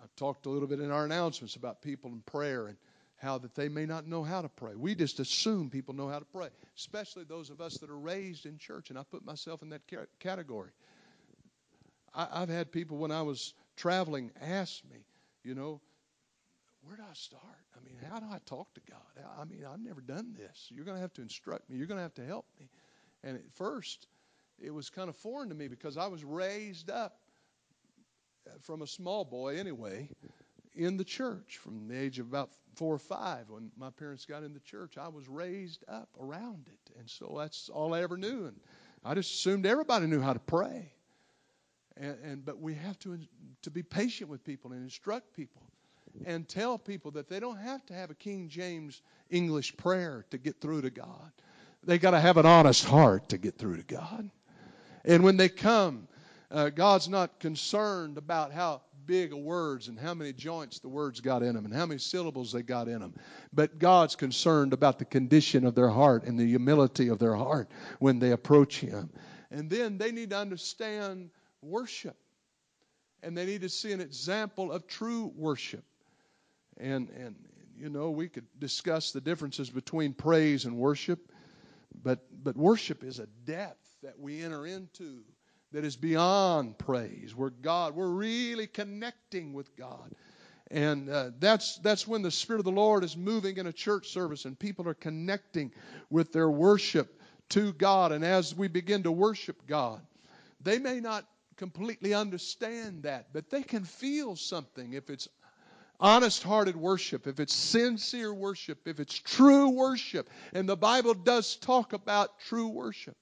[0.03, 2.77] I've talked a little bit in our announcements about people in prayer and
[3.17, 4.75] how that they may not know how to pray.
[4.75, 8.45] We just assume people know how to pray, especially those of us that are raised
[8.45, 9.81] in church, and I put myself in that
[10.19, 10.71] category.
[12.17, 15.05] I, have had people when I was traveling ask me,
[15.43, 15.79] you know,
[16.81, 17.43] where do I start?
[17.75, 19.25] I mean, how do I talk to God?
[19.39, 20.67] I mean, I've never done this.
[20.69, 21.77] You're going to have to instruct me.
[21.77, 22.69] You're going to have to help me.
[23.23, 24.07] And at first,
[24.59, 27.19] it was kind of foreign to me because I was raised up
[28.47, 30.09] uh, from a small boy anyway
[30.75, 34.43] in the church from the age of about four or five when my parents got
[34.43, 34.97] in the church.
[34.97, 36.93] I was raised up around it.
[36.99, 38.45] And so that's all I ever knew.
[38.45, 38.59] And
[39.03, 40.93] I just assumed everybody knew how to pray.
[41.99, 43.17] And, and but we have to
[43.61, 45.61] to be patient with people and instruct people
[46.25, 50.37] and tell people that they don't have to have a King James English prayer to
[50.37, 51.31] get through to God.
[51.83, 54.29] They got to have an honest heart to get through to God.
[55.05, 56.07] And when they come,
[56.51, 61.21] uh, God's not concerned about how big of words and how many joints the words
[61.21, 63.13] got in them and how many syllables they got in them.
[63.53, 67.69] But God's concerned about the condition of their heart and the humility of their heart
[67.99, 69.09] when they approach Him.
[69.49, 71.29] And then they need to understand
[71.61, 72.15] worship.
[73.23, 75.83] And they need to see an example of true worship.
[76.77, 77.35] And, and
[77.77, 81.19] you know, we could discuss the differences between praise and worship,
[82.03, 85.23] but, but worship is a depth that we enter into
[85.71, 90.13] that is beyond praise, where God, we're really connecting with God.
[90.69, 94.09] And uh, that's, that's when the Spirit of the Lord is moving in a church
[94.09, 95.71] service and people are connecting
[96.09, 98.11] with their worship to God.
[98.11, 100.01] And as we begin to worship God,
[100.61, 101.25] they may not
[101.57, 105.27] completely understand that, but they can feel something if it's
[105.99, 110.29] honest hearted worship, if it's sincere worship, if it's true worship.
[110.53, 113.17] And the Bible does talk about true worship.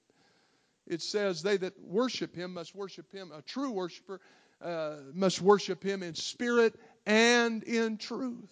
[0.86, 4.20] It says, They that worship him must worship him, a true worshiper
[4.62, 8.50] uh, must worship him in spirit and in truth.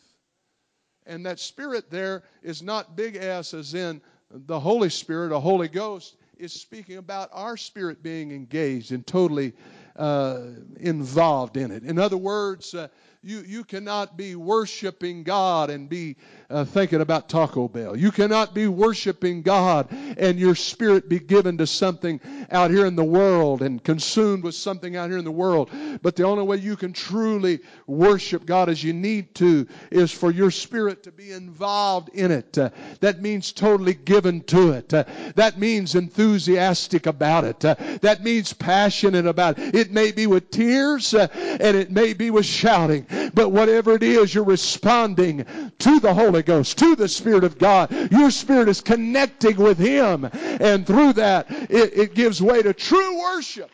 [1.06, 5.68] And that spirit there is not big S as in the Holy Spirit, a Holy
[5.68, 9.52] Ghost is speaking about our spirit being engaged and totally
[9.96, 10.40] uh,
[10.80, 11.84] involved in it.
[11.84, 12.88] In other words, uh,
[13.22, 16.16] you, you cannot be worshiping God and be
[16.50, 17.96] uh, thinking about Taco Bell.
[17.96, 22.20] You cannot be worshiping God and your spirit be given to something
[22.50, 25.70] out here in the world and consumed with something out here in the world.
[26.02, 30.30] But the only way you can truly worship God as you need to is for
[30.30, 32.56] your spirit to be involved in it.
[32.56, 32.70] Uh,
[33.00, 34.92] that means totally given to it.
[34.92, 35.04] Uh,
[35.36, 37.64] that means enthusiastic about it.
[37.64, 39.74] Uh, that means passionate about it.
[39.74, 43.06] It may be with tears uh, and it may be with shouting.
[43.34, 45.44] But whatever it is, you're responding
[45.78, 47.90] to the Holy Ghost, to the Spirit of God.
[48.10, 50.24] Your spirit is connecting with Him.
[50.32, 53.70] And through that, it, it gives way to true worship.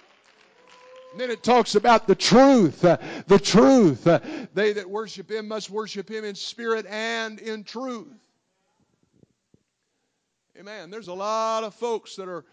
[1.13, 2.85] And then it talks about the truth.
[2.85, 4.07] Uh, the truth.
[4.07, 4.21] Uh,
[4.55, 8.09] they that worship Him must worship Him in spirit and in truth.
[10.59, 10.91] Amen.
[10.91, 12.45] There's a lot of folks that are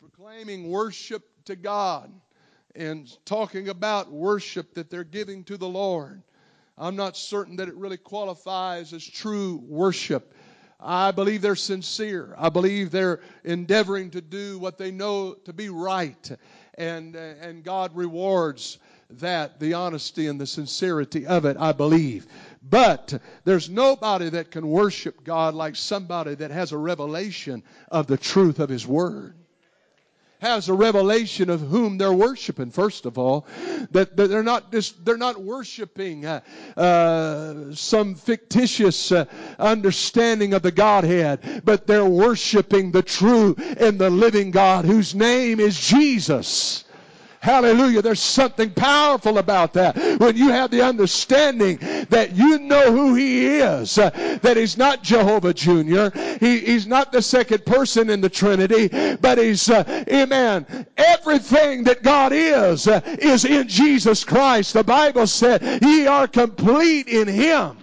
[0.00, 2.12] proclaiming worship to God
[2.74, 6.22] and talking about worship that they're giving to the Lord.
[6.76, 10.34] I'm not certain that it really qualifies as true worship.
[10.80, 12.34] I believe they're sincere.
[12.36, 16.30] I believe they're endeavoring to do what they know to be right.
[16.76, 18.78] And, uh, and God rewards
[19.10, 22.26] that, the honesty and the sincerity of it, I believe.
[22.62, 28.16] But there's nobody that can worship God like somebody that has a revelation of the
[28.16, 29.36] truth of His Word
[30.44, 32.70] has a revelation of whom they're worshiping.
[32.70, 33.46] First of all,
[33.92, 36.40] that, that they're not just they're not worshiping uh,
[36.76, 39.24] uh, some fictitious uh,
[39.58, 45.60] understanding of the Godhead, but they're worshiping the true and the living God, whose name
[45.60, 46.84] is Jesus.
[47.44, 48.00] Hallelujah.
[48.00, 50.18] There's something powerful about that.
[50.18, 51.76] When you have the understanding
[52.08, 56.08] that you know who He is, uh, that He's not Jehovah Jr.,
[56.40, 62.02] he, He's not the second person in the Trinity, but He's, uh, amen, everything that
[62.02, 64.72] God is, uh, is in Jesus Christ.
[64.72, 67.76] The Bible said, Ye are complete in Him.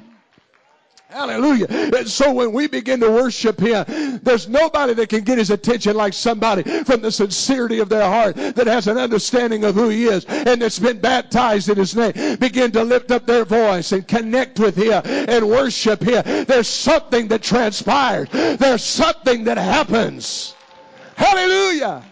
[1.12, 1.68] Hallelujah.
[1.70, 5.95] And so when we begin to worship Him, there's nobody that can get His attention
[5.95, 10.05] like somebody from the sincerity of their heart that has an understanding of who He
[10.05, 12.14] is and that's been baptized in His name.
[12.38, 16.45] Begin to lift up their voice and connect with Him and worship Him.
[16.45, 18.30] There's something that transpires.
[18.32, 20.55] There's something that happens.
[21.16, 22.03] Hallelujah.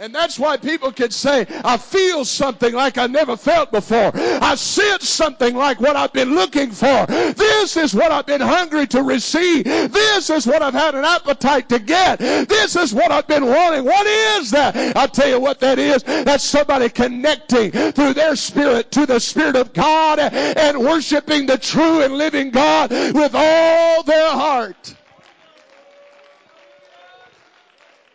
[0.00, 4.10] And that's why people can say, I feel something like I never felt before.
[4.14, 7.04] I sense something like what I've been looking for.
[7.06, 9.64] This is what I've been hungry to receive.
[9.64, 12.18] This is what I've had an appetite to get.
[12.18, 13.84] This is what I've been wanting.
[13.84, 14.96] What is that?
[14.96, 16.02] I'll tell you what that is.
[16.02, 22.00] That's somebody connecting through their spirit to the Spirit of God and worshiping the true
[22.00, 24.94] and living God with all their heart.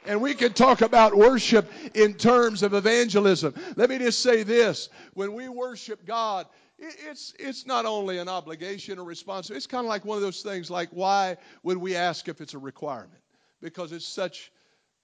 [0.08, 3.54] And we can talk about worship in terms of evangelism.
[3.76, 4.90] Let me just say this.
[5.14, 6.48] When we worship God,
[6.78, 9.58] it's, it's not only an obligation or responsibility.
[9.58, 12.54] It's kind of like one of those things like why would we ask if it's
[12.54, 13.22] a requirement?
[13.62, 14.52] Because it's such,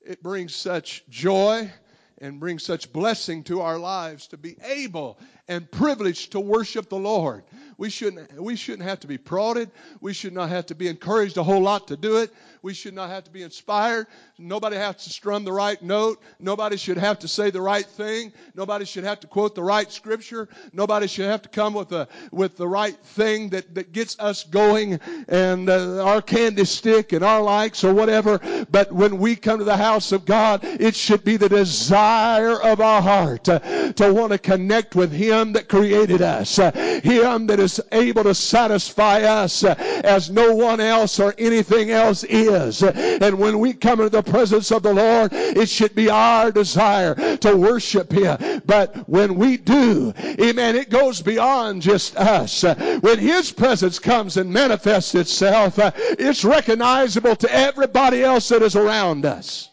[0.05, 1.71] it brings such joy
[2.19, 6.97] and brings such blessing to our lives to be able and privileged to worship the
[6.97, 7.43] Lord.
[7.81, 9.71] We shouldn't, we shouldn't have to be prodded.
[10.01, 12.31] We should not have to be encouraged a whole lot to do it.
[12.61, 14.05] We should not have to be inspired.
[14.37, 16.21] Nobody has to strum the right note.
[16.39, 18.33] Nobody should have to say the right thing.
[18.53, 20.47] Nobody should have to quote the right scripture.
[20.73, 24.43] Nobody should have to come with the with the right thing that, that gets us
[24.43, 28.39] going and uh, our candy stick and our likes or whatever.
[28.69, 32.79] But when we come to the house of God, it should be the desire of
[32.79, 33.59] our heart uh,
[33.93, 36.71] to want to connect with Him that created us, uh,
[37.03, 42.41] Him that is able to satisfy us as no one else or anything else is
[42.51, 42.83] is.
[42.83, 47.15] And when we come into the presence of the Lord, it should be our desire
[47.37, 48.61] to worship Him.
[48.65, 52.63] But when we do, amen, it goes beyond just us.
[52.63, 59.25] When His presence comes and manifests itself, it's recognizable to everybody else that is around
[59.25, 59.70] us.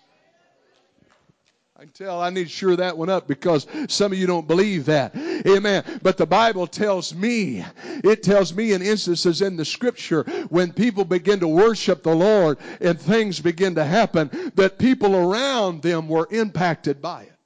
[1.99, 5.17] Tell I need to sure that one up because some of you don't believe that.
[5.17, 5.83] Amen.
[6.01, 7.65] But the Bible tells me,
[8.05, 12.59] it tells me in instances in the scripture when people begin to worship the Lord
[12.81, 17.37] and things begin to happen, that people around them were impacted by it.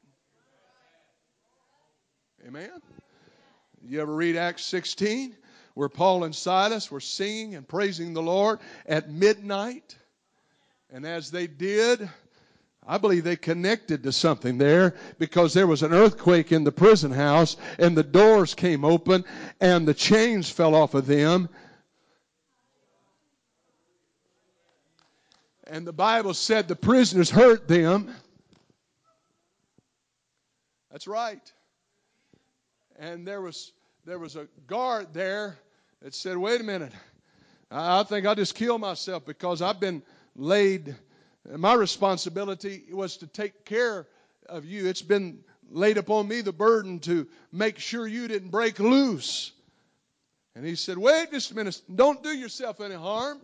[2.46, 2.72] Amen.
[3.82, 5.34] You ever read Acts 16
[5.72, 9.96] where Paul and Silas were singing and praising the Lord at midnight?
[10.90, 12.06] And as they did,
[12.86, 17.12] I believe they connected to something there because there was an earthquake in the prison
[17.12, 19.24] house and the doors came open
[19.60, 21.48] and the chains fell off of them.
[25.68, 28.12] And the Bible said the prisoners hurt them.
[30.90, 31.52] That's right.
[32.98, 33.72] And there was
[34.04, 35.56] there was a guard there
[36.02, 36.92] that said, "Wait a minute.
[37.70, 40.02] I think I'll just kill myself because I've been
[40.36, 40.94] laid
[41.50, 44.06] my responsibility was to take care
[44.48, 44.86] of you.
[44.86, 45.40] It's been
[45.70, 49.52] laid upon me the burden to make sure you didn't break loose.
[50.54, 51.80] And he said, Wait just a minute.
[51.94, 53.40] Don't do yourself any harm.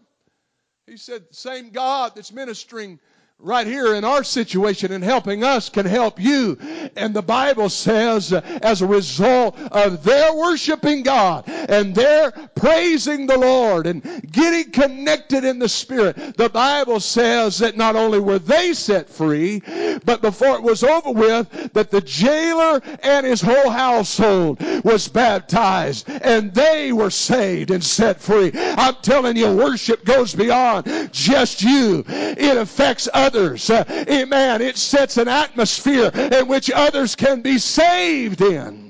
[0.87, 3.01] He said, Same God that's ministering
[3.41, 6.59] right here in our situation and helping us can help you.
[6.97, 13.39] And the Bible says, as a result of their worshiping God and their praising the
[13.39, 18.75] Lord and getting connected in the Spirit, the Bible says that not only were they
[18.75, 19.63] set free,
[20.05, 26.09] but before it was over with, that the jailer and his whole household was baptized
[26.09, 28.51] and they were saved and set free.
[28.55, 32.05] I'm telling you, worship goes beyond just you.
[32.09, 33.71] It affects others.
[33.71, 34.63] Uh, amen.
[34.63, 38.88] It sets an atmosphere in which others can be saved in.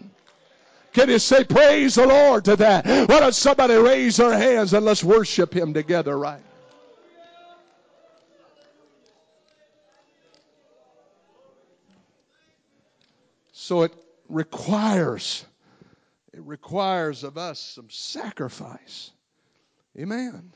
[0.98, 2.84] Can you say praise the Lord to that?
[2.84, 6.42] Why don't somebody raise their hands and let's worship Him together right
[13.52, 13.92] So it
[14.30, 15.44] requires,
[16.32, 19.12] it requires of us some sacrifice.
[19.96, 20.52] Amen.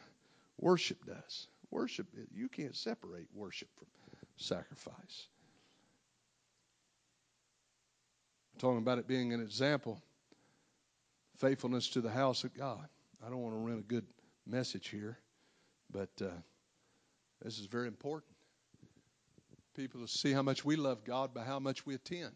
[0.59, 1.47] Worship does.
[1.70, 3.86] Worship, you can't separate worship from
[4.38, 5.28] sacrifice.
[8.55, 10.01] I'm talking about it being an example,
[11.43, 12.86] faithfulness to the house of God.
[13.26, 14.07] I don't want to run a good
[14.47, 15.18] message here,
[15.90, 16.28] but uh,
[17.43, 18.30] this is very important.
[19.74, 22.30] People see how much we love God by how much we attend.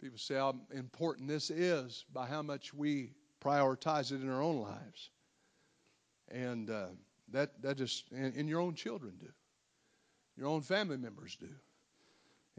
[0.00, 3.10] People see how important this is by how much we
[3.44, 5.10] prioritize it in our own lives.
[6.30, 6.86] And uh,
[7.32, 9.30] that, that just, and, and your own children do.
[10.36, 11.48] Your own family members do.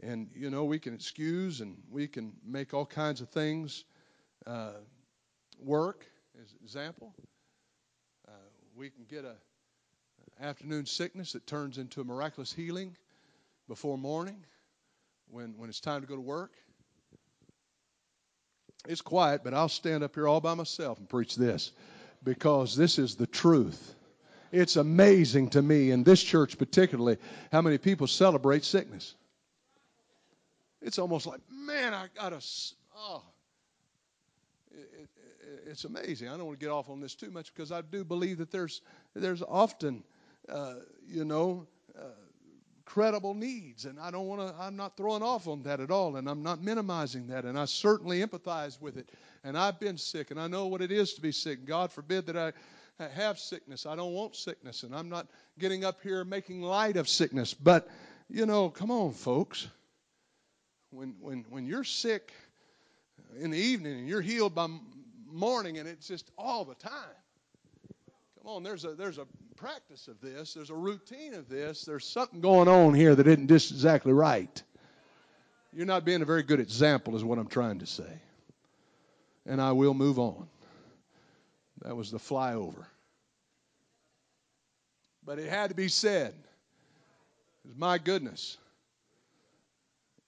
[0.02, 3.84] And, you know, we can excuse and we can make all kinds of things
[4.46, 4.72] uh,
[5.64, 6.06] work,
[6.42, 7.14] as an example.
[8.26, 8.32] Uh,
[8.76, 9.34] we can get a
[10.40, 12.96] afternoon sickness that turns into a miraculous healing
[13.68, 14.44] before morning
[15.30, 16.52] when, when it's time to go to work.
[18.88, 21.70] It's quiet, but I'll stand up here all by myself and preach this
[22.24, 23.94] because this is the truth.
[24.50, 27.16] It's amazing to me, in this church particularly,
[27.52, 29.14] how many people celebrate sickness.
[30.82, 32.46] it's almost like, man, I got to,
[32.96, 33.22] oh.
[35.66, 36.28] It's amazing.
[36.28, 38.50] I don't want to get off on this too much because I do believe that
[38.50, 38.80] there's
[39.14, 40.02] there's often,
[40.48, 40.74] uh,
[41.06, 41.66] you know,
[41.98, 42.04] uh,
[42.84, 44.54] credible needs, and I don't want to.
[44.60, 47.64] I'm not throwing off on that at all, and I'm not minimizing that, and I
[47.64, 49.10] certainly empathize with it.
[49.44, 51.64] And I've been sick, and I know what it is to be sick.
[51.64, 53.86] God forbid that I have sickness.
[53.86, 55.26] I don't want sickness, and I'm not
[55.58, 57.54] getting up here making light of sickness.
[57.54, 57.88] But
[58.28, 59.68] you know, come on, folks.
[60.90, 62.32] When when when you're sick
[63.38, 64.68] in the evening and you're healed by
[65.32, 66.92] morning, and it's just all the time.
[68.38, 69.26] Come on, there's a there's a
[69.56, 70.54] practice of this.
[70.54, 71.84] There's a routine of this.
[71.84, 74.62] There's something going on here that isn't just exactly right.
[75.72, 78.20] You're not being a very good example, is what I'm trying to say.
[79.46, 80.48] And I will move on.
[81.82, 82.84] That was the flyover.
[85.24, 86.34] But it had to be said.
[87.76, 88.58] My goodness.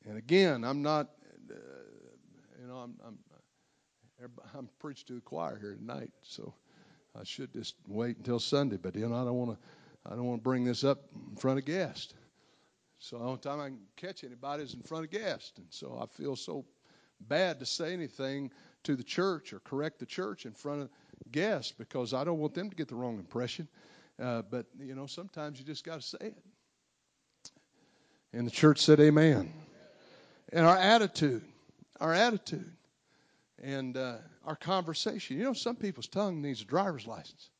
[0.07, 1.11] And again, I'm not,
[1.50, 1.55] uh,
[2.61, 3.18] you know, I'm, I'm,
[4.56, 6.54] I'm preaching to the choir here tonight, so
[7.18, 8.76] I should just wait until Sunday.
[8.76, 11.36] But you know, I don't want to, I don't want to bring this up in
[11.36, 12.14] front of guests.
[12.98, 15.98] So the only time I can catch anybody is in front of guests, and so
[16.00, 16.64] I feel so
[17.20, 18.50] bad to say anything
[18.84, 20.90] to the church or correct the church in front of
[21.32, 23.68] guests because I don't want them to get the wrong impression.
[24.20, 26.34] Uh, but you know, sometimes you just got to say it.
[28.32, 29.52] And the church said, "Amen."
[30.52, 31.42] And our attitude,
[32.00, 32.72] our attitude,
[33.62, 35.38] and uh, our conversation.
[35.38, 37.50] You know, some people's tongue needs a driver's license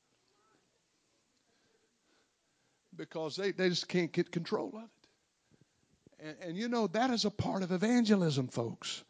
[2.97, 6.26] because they, they just can't get control of it.
[6.26, 9.05] And, and you know, that is a part of evangelism, folks.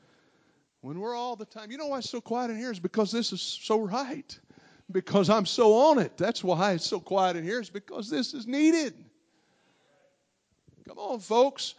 [0.80, 3.10] When we're all the time, you know why it's so quiet in here is because
[3.10, 4.38] this is so right.
[4.92, 6.18] Because I'm so on it.
[6.18, 8.92] That's why it's so quiet in here, is because this is needed.
[10.86, 11.74] Come on, folks.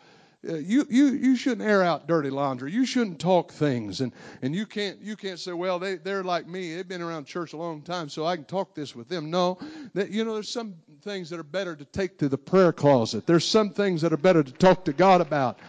[0.47, 2.71] Uh, you, you, you shouldn't air out dirty laundry.
[2.71, 4.01] You shouldn't talk things.
[4.01, 6.75] And, and you, can't, you can't say, well, they, they're like me.
[6.75, 9.31] They've been around church a long time, so I can talk this with them.
[9.31, 9.57] No.
[9.93, 13.25] That, you know, there's some things that are better to take to the prayer closet.
[13.25, 15.59] There's some things that are better to talk to God about.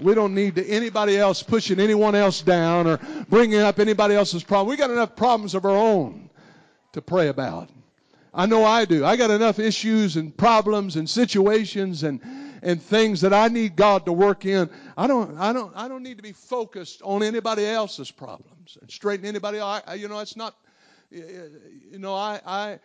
[0.00, 2.98] We don't need to, anybody else pushing anyone else down or
[3.28, 4.68] bringing up anybody else's problem.
[4.68, 6.30] We got enough problems of our own
[6.92, 7.70] to pray about.
[8.34, 9.04] I know I do.
[9.04, 12.20] I got enough issues and problems and situations and
[12.66, 14.68] and things that I need God to work in.
[14.96, 18.90] I don't, I don't, I don't need to be focused on anybody else's problems and
[18.90, 19.60] straighten anybody.
[19.60, 20.56] I, you know, it's not,
[21.12, 22.78] you know, I, I,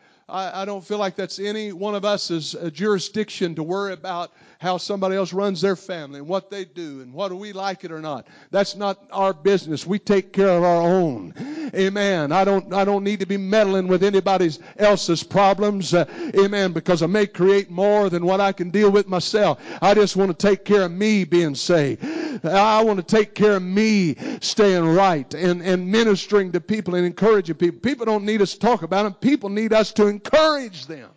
[0.61, 4.77] I, don't feel like that's any one of us's uh, jurisdiction to worry about how
[4.77, 7.99] somebody else runs their family and what they do and whether we like it or
[7.99, 8.27] not.
[8.51, 9.87] That's not our business.
[9.87, 11.33] We take care of our own.
[11.73, 12.31] Amen.
[12.31, 15.95] I don't, I don't need to be meddling with anybody else's problems.
[15.95, 16.05] Uh,
[16.39, 16.73] amen.
[16.73, 19.59] Because I may create more than what I can deal with myself.
[19.81, 22.05] I just want to take care of me being saved.
[22.45, 27.03] I want to take care of me staying right and, and ministering to people and
[27.03, 27.79] encouraging people.
[27.79, 29.15] People don't need us to talk about them.
[29.15, 31.09] People need us to encourage them.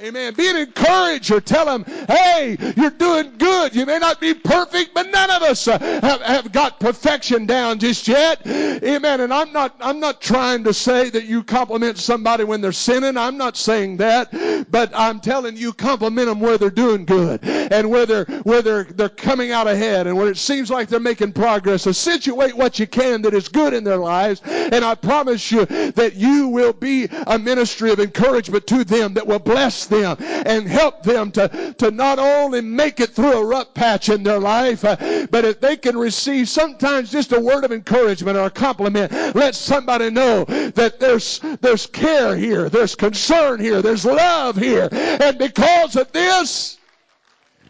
[0.00, 0.32] Amen.
[0.34, 1.40] Be an encourager.
[1.40, 3.74] Tell them, hey, you're doing good.
[3.74, 7.80] You may not be perfect, but none of us uh, have, have got perfection down
[7.80, 8.46] just yet.
[8.46, 9.20] Amen.
[9.20, 13.16] And I'm not, I'm not trying to say that you compliment somebody when they're sinning.
[13.16, 14.30] I'm not saying that.
[14.70, 18.84] But I'm telling you, compliment them where they're doing good and where they're, where they're,
[18.84, 21.82] they're coming out ahead and where it seems like they're making progress.
[21.82, 24.42] So situate what you can that is good in their lives.
[24.44, 29.26] And I promise you that you will be a ministry of encouragement to them that
[29.26, 33.74] will bless them and help them to, to not only make it through a rough
[33.74, 37.72] patch in their life, uh, but if they can receive sometimes just a word of
[37.72, 43.82] encouragement or a compliment, let somebody know that there's, there's care here, there's concern here,
[43.82, 44.88] there's love here.
[44.92, 46.78] And because of this,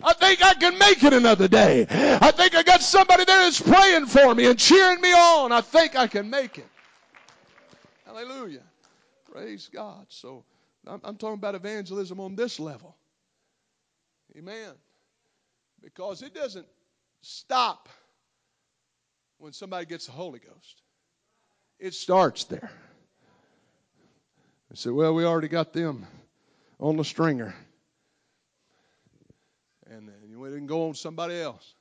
[0.02, 1.86] I think I can make it another day.
[1.90, 5.50] I think I got somebody there that's praying for me and cheering me on.
[5.50, 6.68] I think I can make it.
[8.06, 8.62] Hallelujah.
[9.30, 10.06] Praise God.
[10.08, 10.44] So
[10.88, 12.96] I'm, I'm talking about evangelism on this level.
[14.36, 14.72] Amen.
[15.82, 16.66] Because it doesn't
[17.20, 17.88] stop
[19.38, 20.82] when somebody gets the Holy Ghost.
[21.78, 22.70] It starts there.
[24.70, 26.06] They said, well, we already got them
[26.80, 27.54] on the stringer.
[29.90, 31.74] And, and we didn't go on somebody else.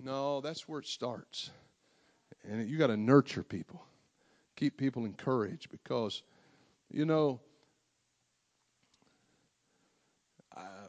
[0.00, 1.50] No, that's where it starts.
[2.48, 3.82] And you got to nurture people,
[4.56, 6.22] keep people encouraged because,
[6.90, 7.40] you know,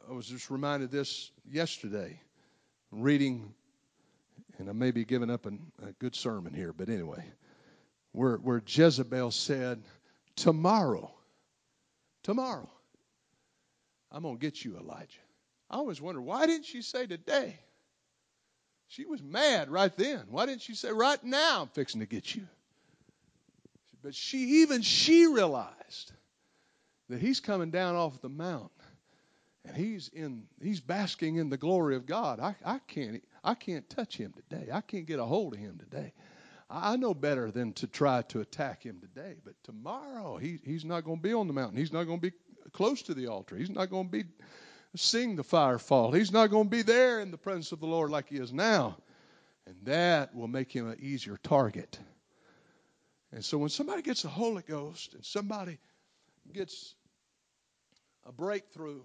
[0.09, 2.21] I was just reminded this yesterday,
[2.91, 3.53] reading,
[4.57, 7.25] and I may be giving up an, a good sermon here, but anyway,
[8.13, 9.83] where, where Jezebel said,
[10.37, 11.11] Tomorrow,
[12.23, 12.69] tomorrow,
[14.11, 15.19] I'm going to get you, Elijah.
[15.69, 17.59] I always wonder, why didn't she say today?
[18.87, 20.23] She was mad right then.
[20.29, 22.47] Why didn't she say, right now I'm fixing to get you?
[24.01, 26.13] But she, even she realized
[27.09, 28.69] that he's coming down off the mountain
[29.67, 32.39] and he's in he's basking in the glory of God.
[32.39, 34.69] I, I can't I can't touch him today.
[34.71, 36.13] I can't get a hold of him today.
[36.69, 39.35] I know better than to try to attack him today.
[39.45, 41.77] But tomorrow he, he's not going to be on the mountain.
[41.77, 42.35] He's not going to be
[42.73, 43.55] close to the altar.
[43.55, 44.25] He's not going to be
[44.95, 46.11] seeing the fire fall.
[46.11, 48.51] He's not going to be there in the presence of the Lord like he is
[48.51, 48.97] now.
[49.65, 51.99] And that will make him an easier target.
[53.31, 55.77] And so when somebody gets the Holy Ghost and somebody
[56.53, 56.95] gets
[58.25, 59.01] a breakthrough,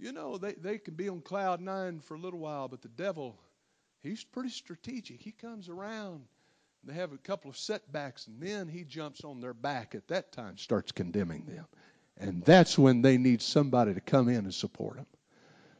[0.00, 2.88] you know, they, they can be on cloud nine for a little while, but the
[2.88, 3.38] devil,
[4.02, 5.20] he's pretty strategic.
[5.20, 6.24] He comes around,
[6.84, 10.32] they have a couple of setbacks, and then he jumps on their back at that
[10.32, 11.66] time, starts condemning them.
[12.16, 15.06] And that's when they need somebody to come in and support them.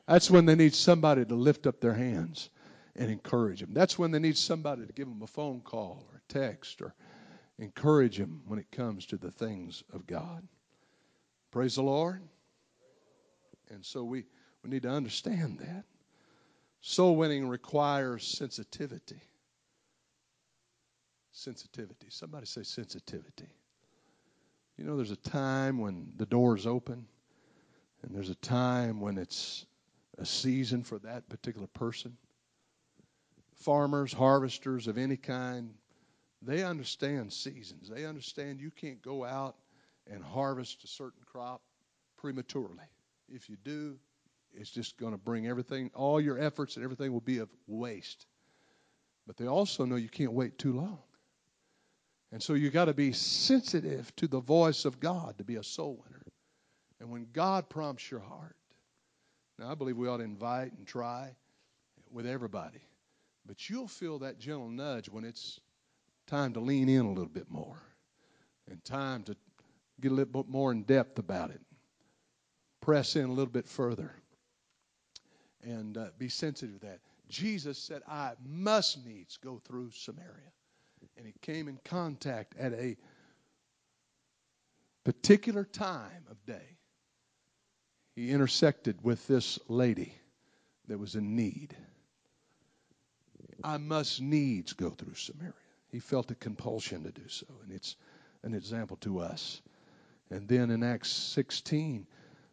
[0.06, 2.50] That's when they need somebody to lift up their hands
[2.96, 3.70] and encourage them.
[3.72, 6.94] That's when they need somebody to give them a phone call or a text or
[7.58, 10.46] encourage them when it comes to the things of God.
[11.50, 12.20] Praise the Lord.
[13.70, 14.24] And so we,
[14.62, 15.84] we need to understand that.
[16.80, 19.20] Soul winning requires sensitivity.
[21.32, 22.06] Sensitivity.
[22.08, 23.48] Somebody say sensitivity.
[24.76, 27.06] You know, there's a time when the door's open,
[28.02, 29.66] and there's a time when it's
[30.18, 32.16] a season for that particular person.
[33.56, 35.74] Farmers, harvesters of any kind,
[36.42, 37.90] they understand seasons.
[37.90, 39.56] They understand you can't go out
[40.10, 41.60] and harvest a certain crop
[42.16, 42.88] prematurely.
[43.30, 43.96] If you do,
[44.52, 48.26] it's just going to bring everything, all your efforts and everything will be of waste.
[49.26, 50.98] But they also know you can't wait too long.
[52.32, 55.62] And so you got to be sensitive to the voice of God to be a
[55.62, 56.22] soul winner.
[57.00, 58.56] And when God prompts your heart,
[59.58, 61.34] now I believe we ought to invite and try
[62.10, 62.80] with everybody.
[63.46, 65.60] But you'll feel that gentle nudge when it's
[66.26, 67.80] time to lean in a little bit more
[68.70, 69.36] and time to
[70.00, 71.60] get a little bit more in depth about it.
[72.90, 74.10] Press in a little bit further
[75.62, 76.98] and uh, be sensitive to that.
[77.28, 80.50] Jesus said, I must needs go through Samaria
[81.16, 82.96] and he came in contact at a
[85.04, 86.78] particular time of day.
[88.16, 90.12] He intersected with this lady
[90.88, 91.76] that was in need.
[93.62, 95.54] I must needs go through Samaria.
[95.92, 97.94] He felt a compulsion to do so, and it's
[98.42, 99.62] an example to us.
[100.28, 102.08] And then in Acts 16,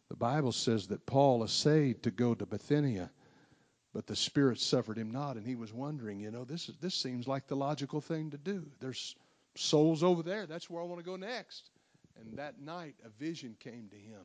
[0.08, 3.10] the Bible says that Paul essayed to go to Bithynia
[3.98, 6.94] but the Spirit suffered him not, and he was wondering, you know, this is this
[6.94, 8.64] seems like the logical thing to do.
[8.80, 9.16] There's
[9.56, 10.46] souls over there.
[10.46, 11.70] That's where I want to go next.
[12.20, 14.20] And that night, a vision came to him,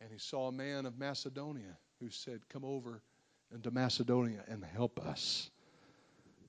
[0.00, 3.02] and he saw a man of Macedonia who said, "Come over
[3.54, 5.50] into Macedonia and help us."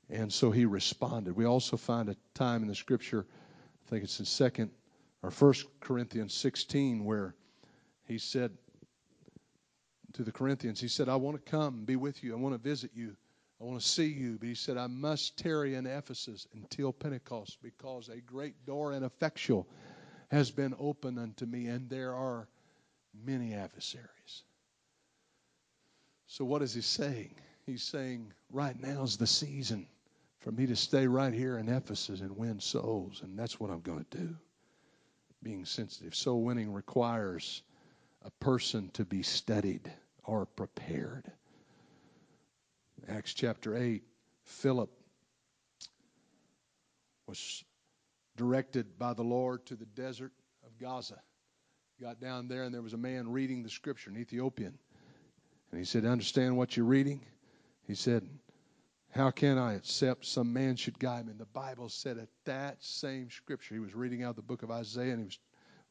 [0.10, 1.36] And so he responded.
[1.36, 3.28] We also find a time in the Scripture,
[3.86, 4.72] I think it's in Second
[5.22, 7.36] or First Corinthians 16, where
[8.08, 8.52] he said,
[10.18, 10.82] to the Corinthians.
[10.82, 12.34] He said, I want to come be with you.
[12.34, 13.16] I want to visit you.
[13.62, 14.38] I want to see you.
[14.40, 19.06] But he said, I must tarry in Ephesus until Pentecost because a great door and
[19.06, 19.68] effectual
[20.30, 22.48] has been opened unto me, and there are
[23.26, 24.44] many adversaries.
[26.26, 27.36] So, what is he saying?
[27.66, 29.88] He's saying, right now is the season
[30.40, 33.82] for me to stay right here in Ephesus and win souls, and that's what I'm
[33.82, 34.36] going to do.
[35.44, 36.16] Being sensitive.
[36.16, 37.62] Soul winning requires
[38.28, 39.90] a person to be studied
[40.26, 41.32] or prepared.
[43.08, 44.04] Acts chapter 8,
[44.44, 44.90] Philip
[47.26, 47.64] was
[48.36, 50.34] directed by the Lord to the desert
[50.66, 51.22] of Gaza.
[52.02, 54.78] Got down there, and there was a man reading the scripture, an Ethiopian.
[55.72, 57.22] And he said, Understand what you're reading?
[57.88, 58.28] He said,
[59.10, 61.32] How can I accept some man should guide me?
[61.32, 64.72] And the Bible said at that same scripture, he was reading out the book of
[64.72, 65.40] Isaiah, and he was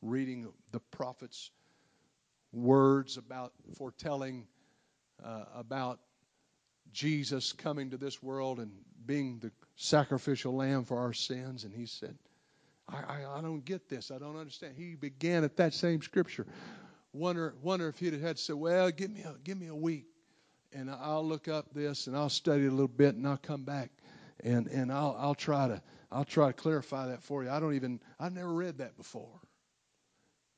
[0.02, 1.50] reading the prophets
[2.52, 4.46] words about foretelling
[5.24, 6.00] uh, about
[6.92, 8.70] Jesus coming to this world and
[9.04, 11.64] being the sacrificial lamb for our sins.
[11.64, 12.16] And he said,
[12.88, 14.10] I, I, I, don't get this.
[14.10, 14.74] I don't understand.
[14.76, 16.46] He began at that same scripture.
[17.12, 20.06] Wonder, wonder if he'd had say, well, give me a, give me a week
[20.72, 23.90] and I'll look up this and I'll study a little bit and I'll come back
[24.44, 25.82] and, and I'll, I'll try to
[26.12, 27.50] I'll try to clarify that for you.
[27.50, 29.40] I don't even I've never read that before.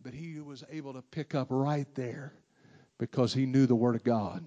[0.03, 2.33] But he was able to pick up right there
[2.99, 4.45] because he knew the Word of God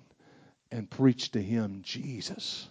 [0.71, 2.69] and preached to him Jesus.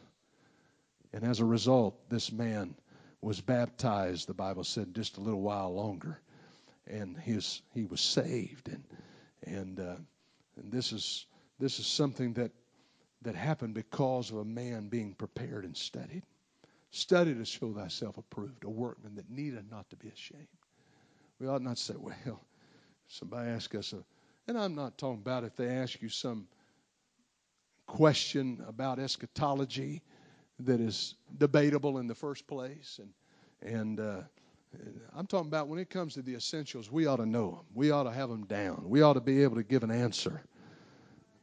[1.12, 2.74] And as a result, this man
[3.20, 6.20] was baptized, the Bible said, just a little while longer.
[6.86, 8.68] And his, he was saved.
[8.68, 8.84] And,
[9.44, 9.96] and, uh,
[10.56, 11.26] and this, is,
[11.58, 12.52] this is something that
[13.22, 16.22] that happened because of a man being prepared and studied.
[16.90, 20.46] Study to show thyself approved, a workman that needeth not to be ashamed.
[21.38, 22.40] We ought not say, well,
[23.10, 24.04] somebody ask us, a,
[24.46, 26.46] and I'm not talking about if they ask you some
[27.86, 30.00] question about eschatology
[30.60, 33.00] that is debatable in the first place.
[33.02, 34.20] And, and uh,
[35.14, 37.64] I'm talking about when it comes to the essentials, we ought to know them.
[37.74, 38.84] We ought to have them down.
[38.88, 40.42] We ought to be able to give an answer.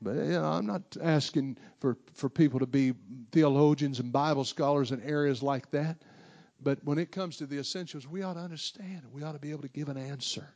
[0.02, 2.94] But you know, I'm not asking for, for people to be
[3.32, 5.98] theologians and Bible scholars in areas like that.
[6.64, 9.02] But when it comes to the essentials, we ought to understand.
[9.12, 10.48] We ought to be able to give an answer.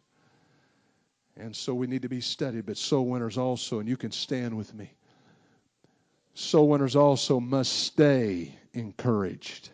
[1.38, 4.56] And so we need to be studied, but soul winners also, and you can stand
[4.56, 4.92] with me.
[6.34, 9.70] Soul winners also must stay encouraged.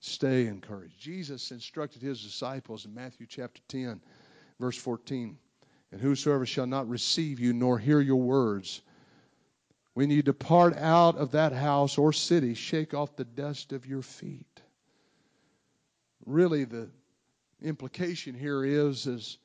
[0.00, 0.98] Stay encouraged.
[0.98, 4.00] Jesus instructed his disciples in Matthew chapter 10,
[4.60, 5.36] verse 14
[5.92, 8.82] And whosoever shall not receive you nor hear your words,
[9.94, 14.02] when you depart out of that house or city, shake off the dust of your
[14.02, 14.60] feet.
[16.26, 16.88] Really, the
[17.62, 19.38] implication here is, is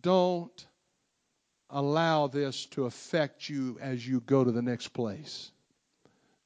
[0.00, 0.66] don't
[1.70, 5.50] allow this to affect you as you go to the next place.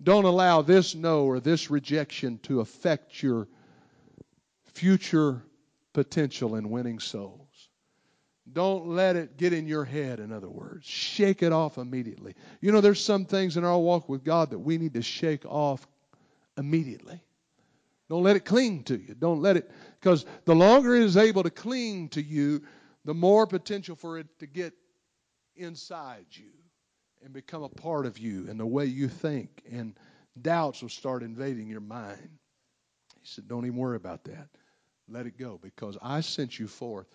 [0.03, 3.49] Don't allow this no or this rejection to affect your
[4.65, 5.43] future
[5.93, 7.41] potential in winning souls.
[8.53, 10.87] Don't let it get in your head, in other words.
[10.87, 12.35] Shake it off immediately.
[12.61, 15.47] You know, there's some things in our walk with God that we need to shake
[15.47, 15.87] off
[16.59, 17.21] immediately.
[18.11, 19.15] Don't let it cling to you.
[19.15, 22.63] Don't let it, because the longer it is able to cling to you,
[23.05, 24.73] the more potential for it to get
[25.57, 26.51] inside you
[27.23, 29.95] and become a part of you and the way you think, and
[30.41, 32.39] doubts will start invading your mind.
[33.21, 34.49] He said, Don't even worry about that.
[35.09, 37.07] Let it go because I sent you forth.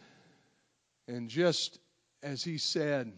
[1.08, 1.80] And just
[2.22, 3.12] as he said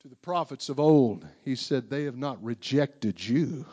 [0.00, 3.64] to the prophets of old, he said, They have not rejected you,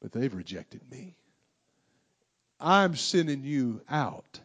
[0.00, 1.16] but they've rejected me.
[2.60, 4.40] I'm sending you out,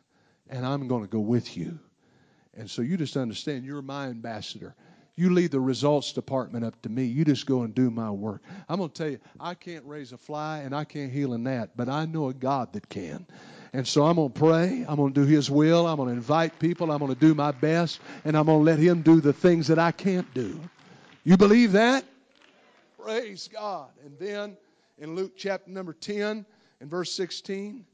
[0.53, 1.79] and I'm going to go with you.
[2.53, 4.75] And so you just understand you're my ambassador.
[5.15, 7.05] You leave the results department up to me.
[7.05, 8.43] You just go and do my work.
[8.69, 11.39] I'm going to tell you, I can't raise a fly and I can't heal a
[11.39, 13.25] gnat, but I know a God that can.
[13.73, 14.85] And so I'm going to pray.
[14.87, 15.87] I'm going to do His will.
[15.87, 16.91] I'm going to invite people.
[16.91, 17.99] I'm going to do my best.
[18.23, 20.59] And I'm going to let Him do the things that I can't do.
[21.23, 22.05] You believe that?
[23.01, 23.89] Praise God.
[24.05, 24.55] And then
[24.99, 26.45] in Luke chapter number 10
[26.79, 27.85] and verse 16,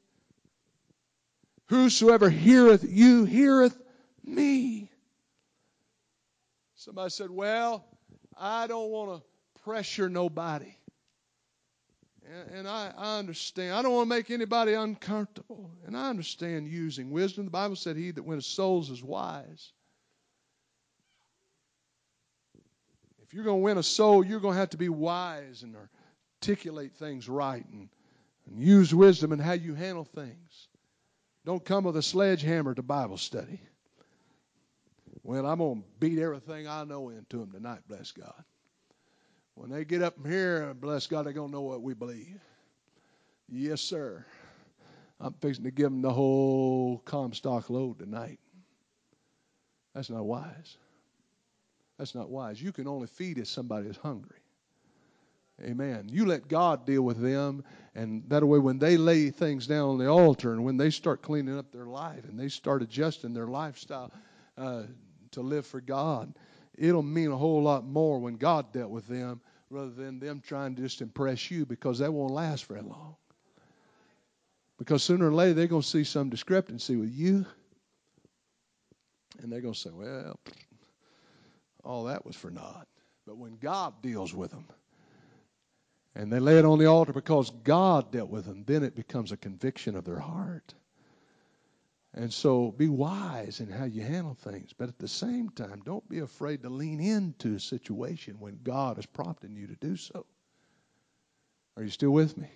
[1.70, 3.78] whosoever heareth you heareth
[4.24, 4.92] me.
[6.76, 7.86] Somebody said, Well,
[8.38, 10.76] I don't want to pressure nobody.
[12.26, 13.74] And, and I, I understand.
[13.74, 15.72] I don't want to make anybody uncomfortable.
[15.86, 17.46] And I understand using wisdom.
[17.46, 19.72] The Bible said, He that winneth souls is wise.
[23.22, 25.76] If you're going to win a soul, you're going to have to be wise and
[26.42, 27.90] articulate things right and,
[28.48, 30.68] and use wisdom in how you handle things.
[31.46, 33.60] Don't come with a sledgehammer to Bible study.
[35.24, 38.44] Well, I'm going to beat everything I know into them tonight, bless God.
[39.56, 42.40] When they get up from here, bless God, they're going to know what we believe.
[43.50, 44.26] Yes, sir.
[45.20, 48.40] I'm fixing to give them the whole Comstock Lode tonight.
[49.94, 50.78] That's not wise.
[51.98, 52.62] That's not wise.
[52.62, 54.39] You can only feed if somebody is hungry.
[55.62, 56.08] Amen.
[56.10, 57.64] You let God deal with them,
[57.96, 61.22] and that way, when they lay things down on the altar and when they start
[61.22, 64.12] cleaning up their life and they start adjusting their lifestyle,
[64.58, 64.84] uh,
[65.32, 66.34] to live for God,
[66.78, 70.76] it'll mean a whole lot more when God dealt with them rather than them trying
[70.76, 73.16] to just impress you because that won't last very long.
[74.78, 77.46] Because sooner or later they're going to see some discrepancy with you.
[79.42, 80.40] And they're going to say, well,
[81.84, 82.88] all that was for naught.
[83.26, 84.66] But when God deals with them,
[86.20, 89.32] and they lay it on the altar because God dealt with them, then it becomes
[89.32, 90.74] a conviction of their heart.
[92.14, 94.74] And so be wise in how you handle things.
[94.78, 99.00] But at the same time, don't be afraid to lean into a situation when God
[99.00, 100.26] is prompting you to do so.
[101.78, 102.50] Are you still with me?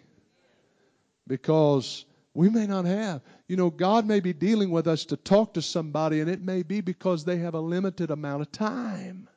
[1.25, 2.03] Because
[2.33, 3.21] we may not have.
[3.47, 6.63] You know, God may be dealing with us to talk to somebody, and it may
[6.63, 9.29] be because they have a limited amount of time.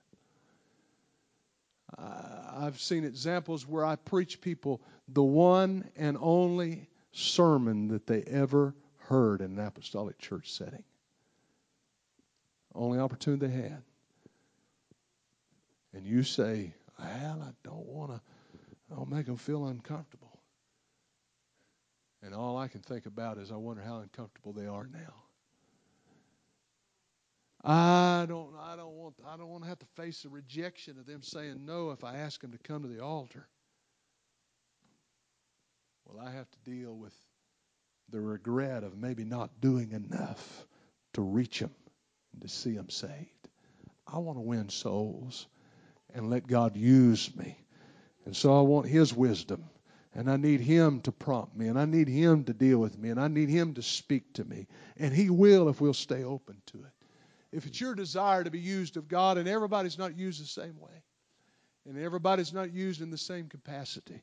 [1.97, 8.23] Uh, I've seen examples where I preach people the one and only sermon that they
[8.23, 8.75] ever
[9.09, 10.85] heard in an apostolic church setting.
[12.75, 13.83] Only opportunity they had.
[15.95, 18.21] And you say, well, I don't want to,
[18.91, 20.41] I don't make them feel uncomfortable.
[22.23, 25.26] And all I can think about is, I wonder how uncomfortable they are now.
[27.69, 31.07] I don't I don't want I don't want to have to face the rejection of
[31.07, 33.49] them saying no if I ask them to come to the altar.
[36.05, 37.13] Well, I have to deal with
[38.11, 40.67] the regret of maybe not doing enough
[41.15, 41.75] to reach them
[42.33, 43.49] and to see them saved.
[44.07, 45.49] I want to win souls
[46.15, 47.59] and let God use me.
[48.25, 49.65] And so I want His wisdom.
[50.15, 51.67] And I need Him to prompt me.
[51.67, 53.11] And I need Him to deal with me.
[53.11, 54.67] And I need Him to speak to me.
[54.97, 56.96] And He will if we'll stay open to it.
[57.57, 60.79] If it's your desire to be used of God, and everybody's not used the same
[60.79, 61.03] way,
[61.89, 64.21] and everybody's not used in the same capacity.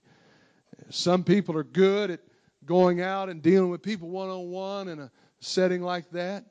[0.91, 2.19] Some people are good at
[2.65, 6.45] going out and dealing with people one on one in a setting like that.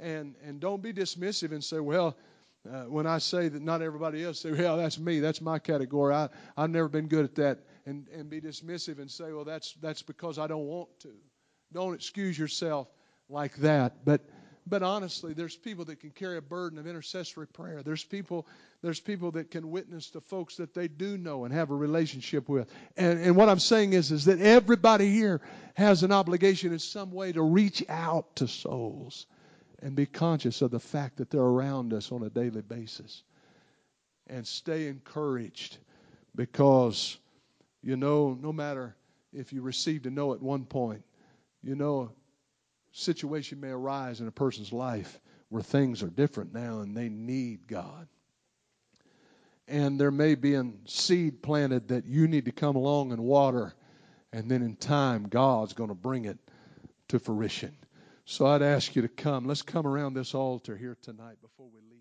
[0.00, 2.16] And, and don't be dismissive and say, well,
[2.72, 6.14] uh, when I say that not everybody else, say, well, that's me, that's my category.
[6.14, 7.58] I, I've never been good at that.
[7.84, 11.10] And, and be dismissive and say, well, that's, that's because I don't want to.
[11.72, 12.88] Don't excuse yourself
[13.28, 14.06] like that.
[14.06, 14.22] But
[14.68, 17.82] but honestly, there's people that can carry a burden of intercessory prayer.
[17.82, 18.46] There's people,
[18.82, 22.48] there's people that can witness to folks that they do know and have a relationship
[22.48, 22.68] with.
[22.96, 25.40] And, and what I'm saying is, is that everybody here
[25.74, 29.26] has an obligation in some way to reach out to souls
[29.80, 33.22] and be conscious of the fact that they're around us on a daily basis.
[34.26, 35.78] And stay encouraged
[36.34, 37.16] because,
[37.82, 38.94] you know, no matter
[39.32, 41.02] if you received a no at one point,
[41.62, 42.10] you know,
[42.98, 47.66] situation may arise in a person's life where things are different now and they need
[47.66, 48.08] God.
[49.66, 53.74] And there may be a seed planted that you need to come along and water,
[54.32, 56.38] and then in time, God's going to bring it
[57.08, 57.76] to fruition.
[58.24, 59.46] So I'd ask you to come.
[59.46, 61.97] Let's come around this altar here tonight before we leave.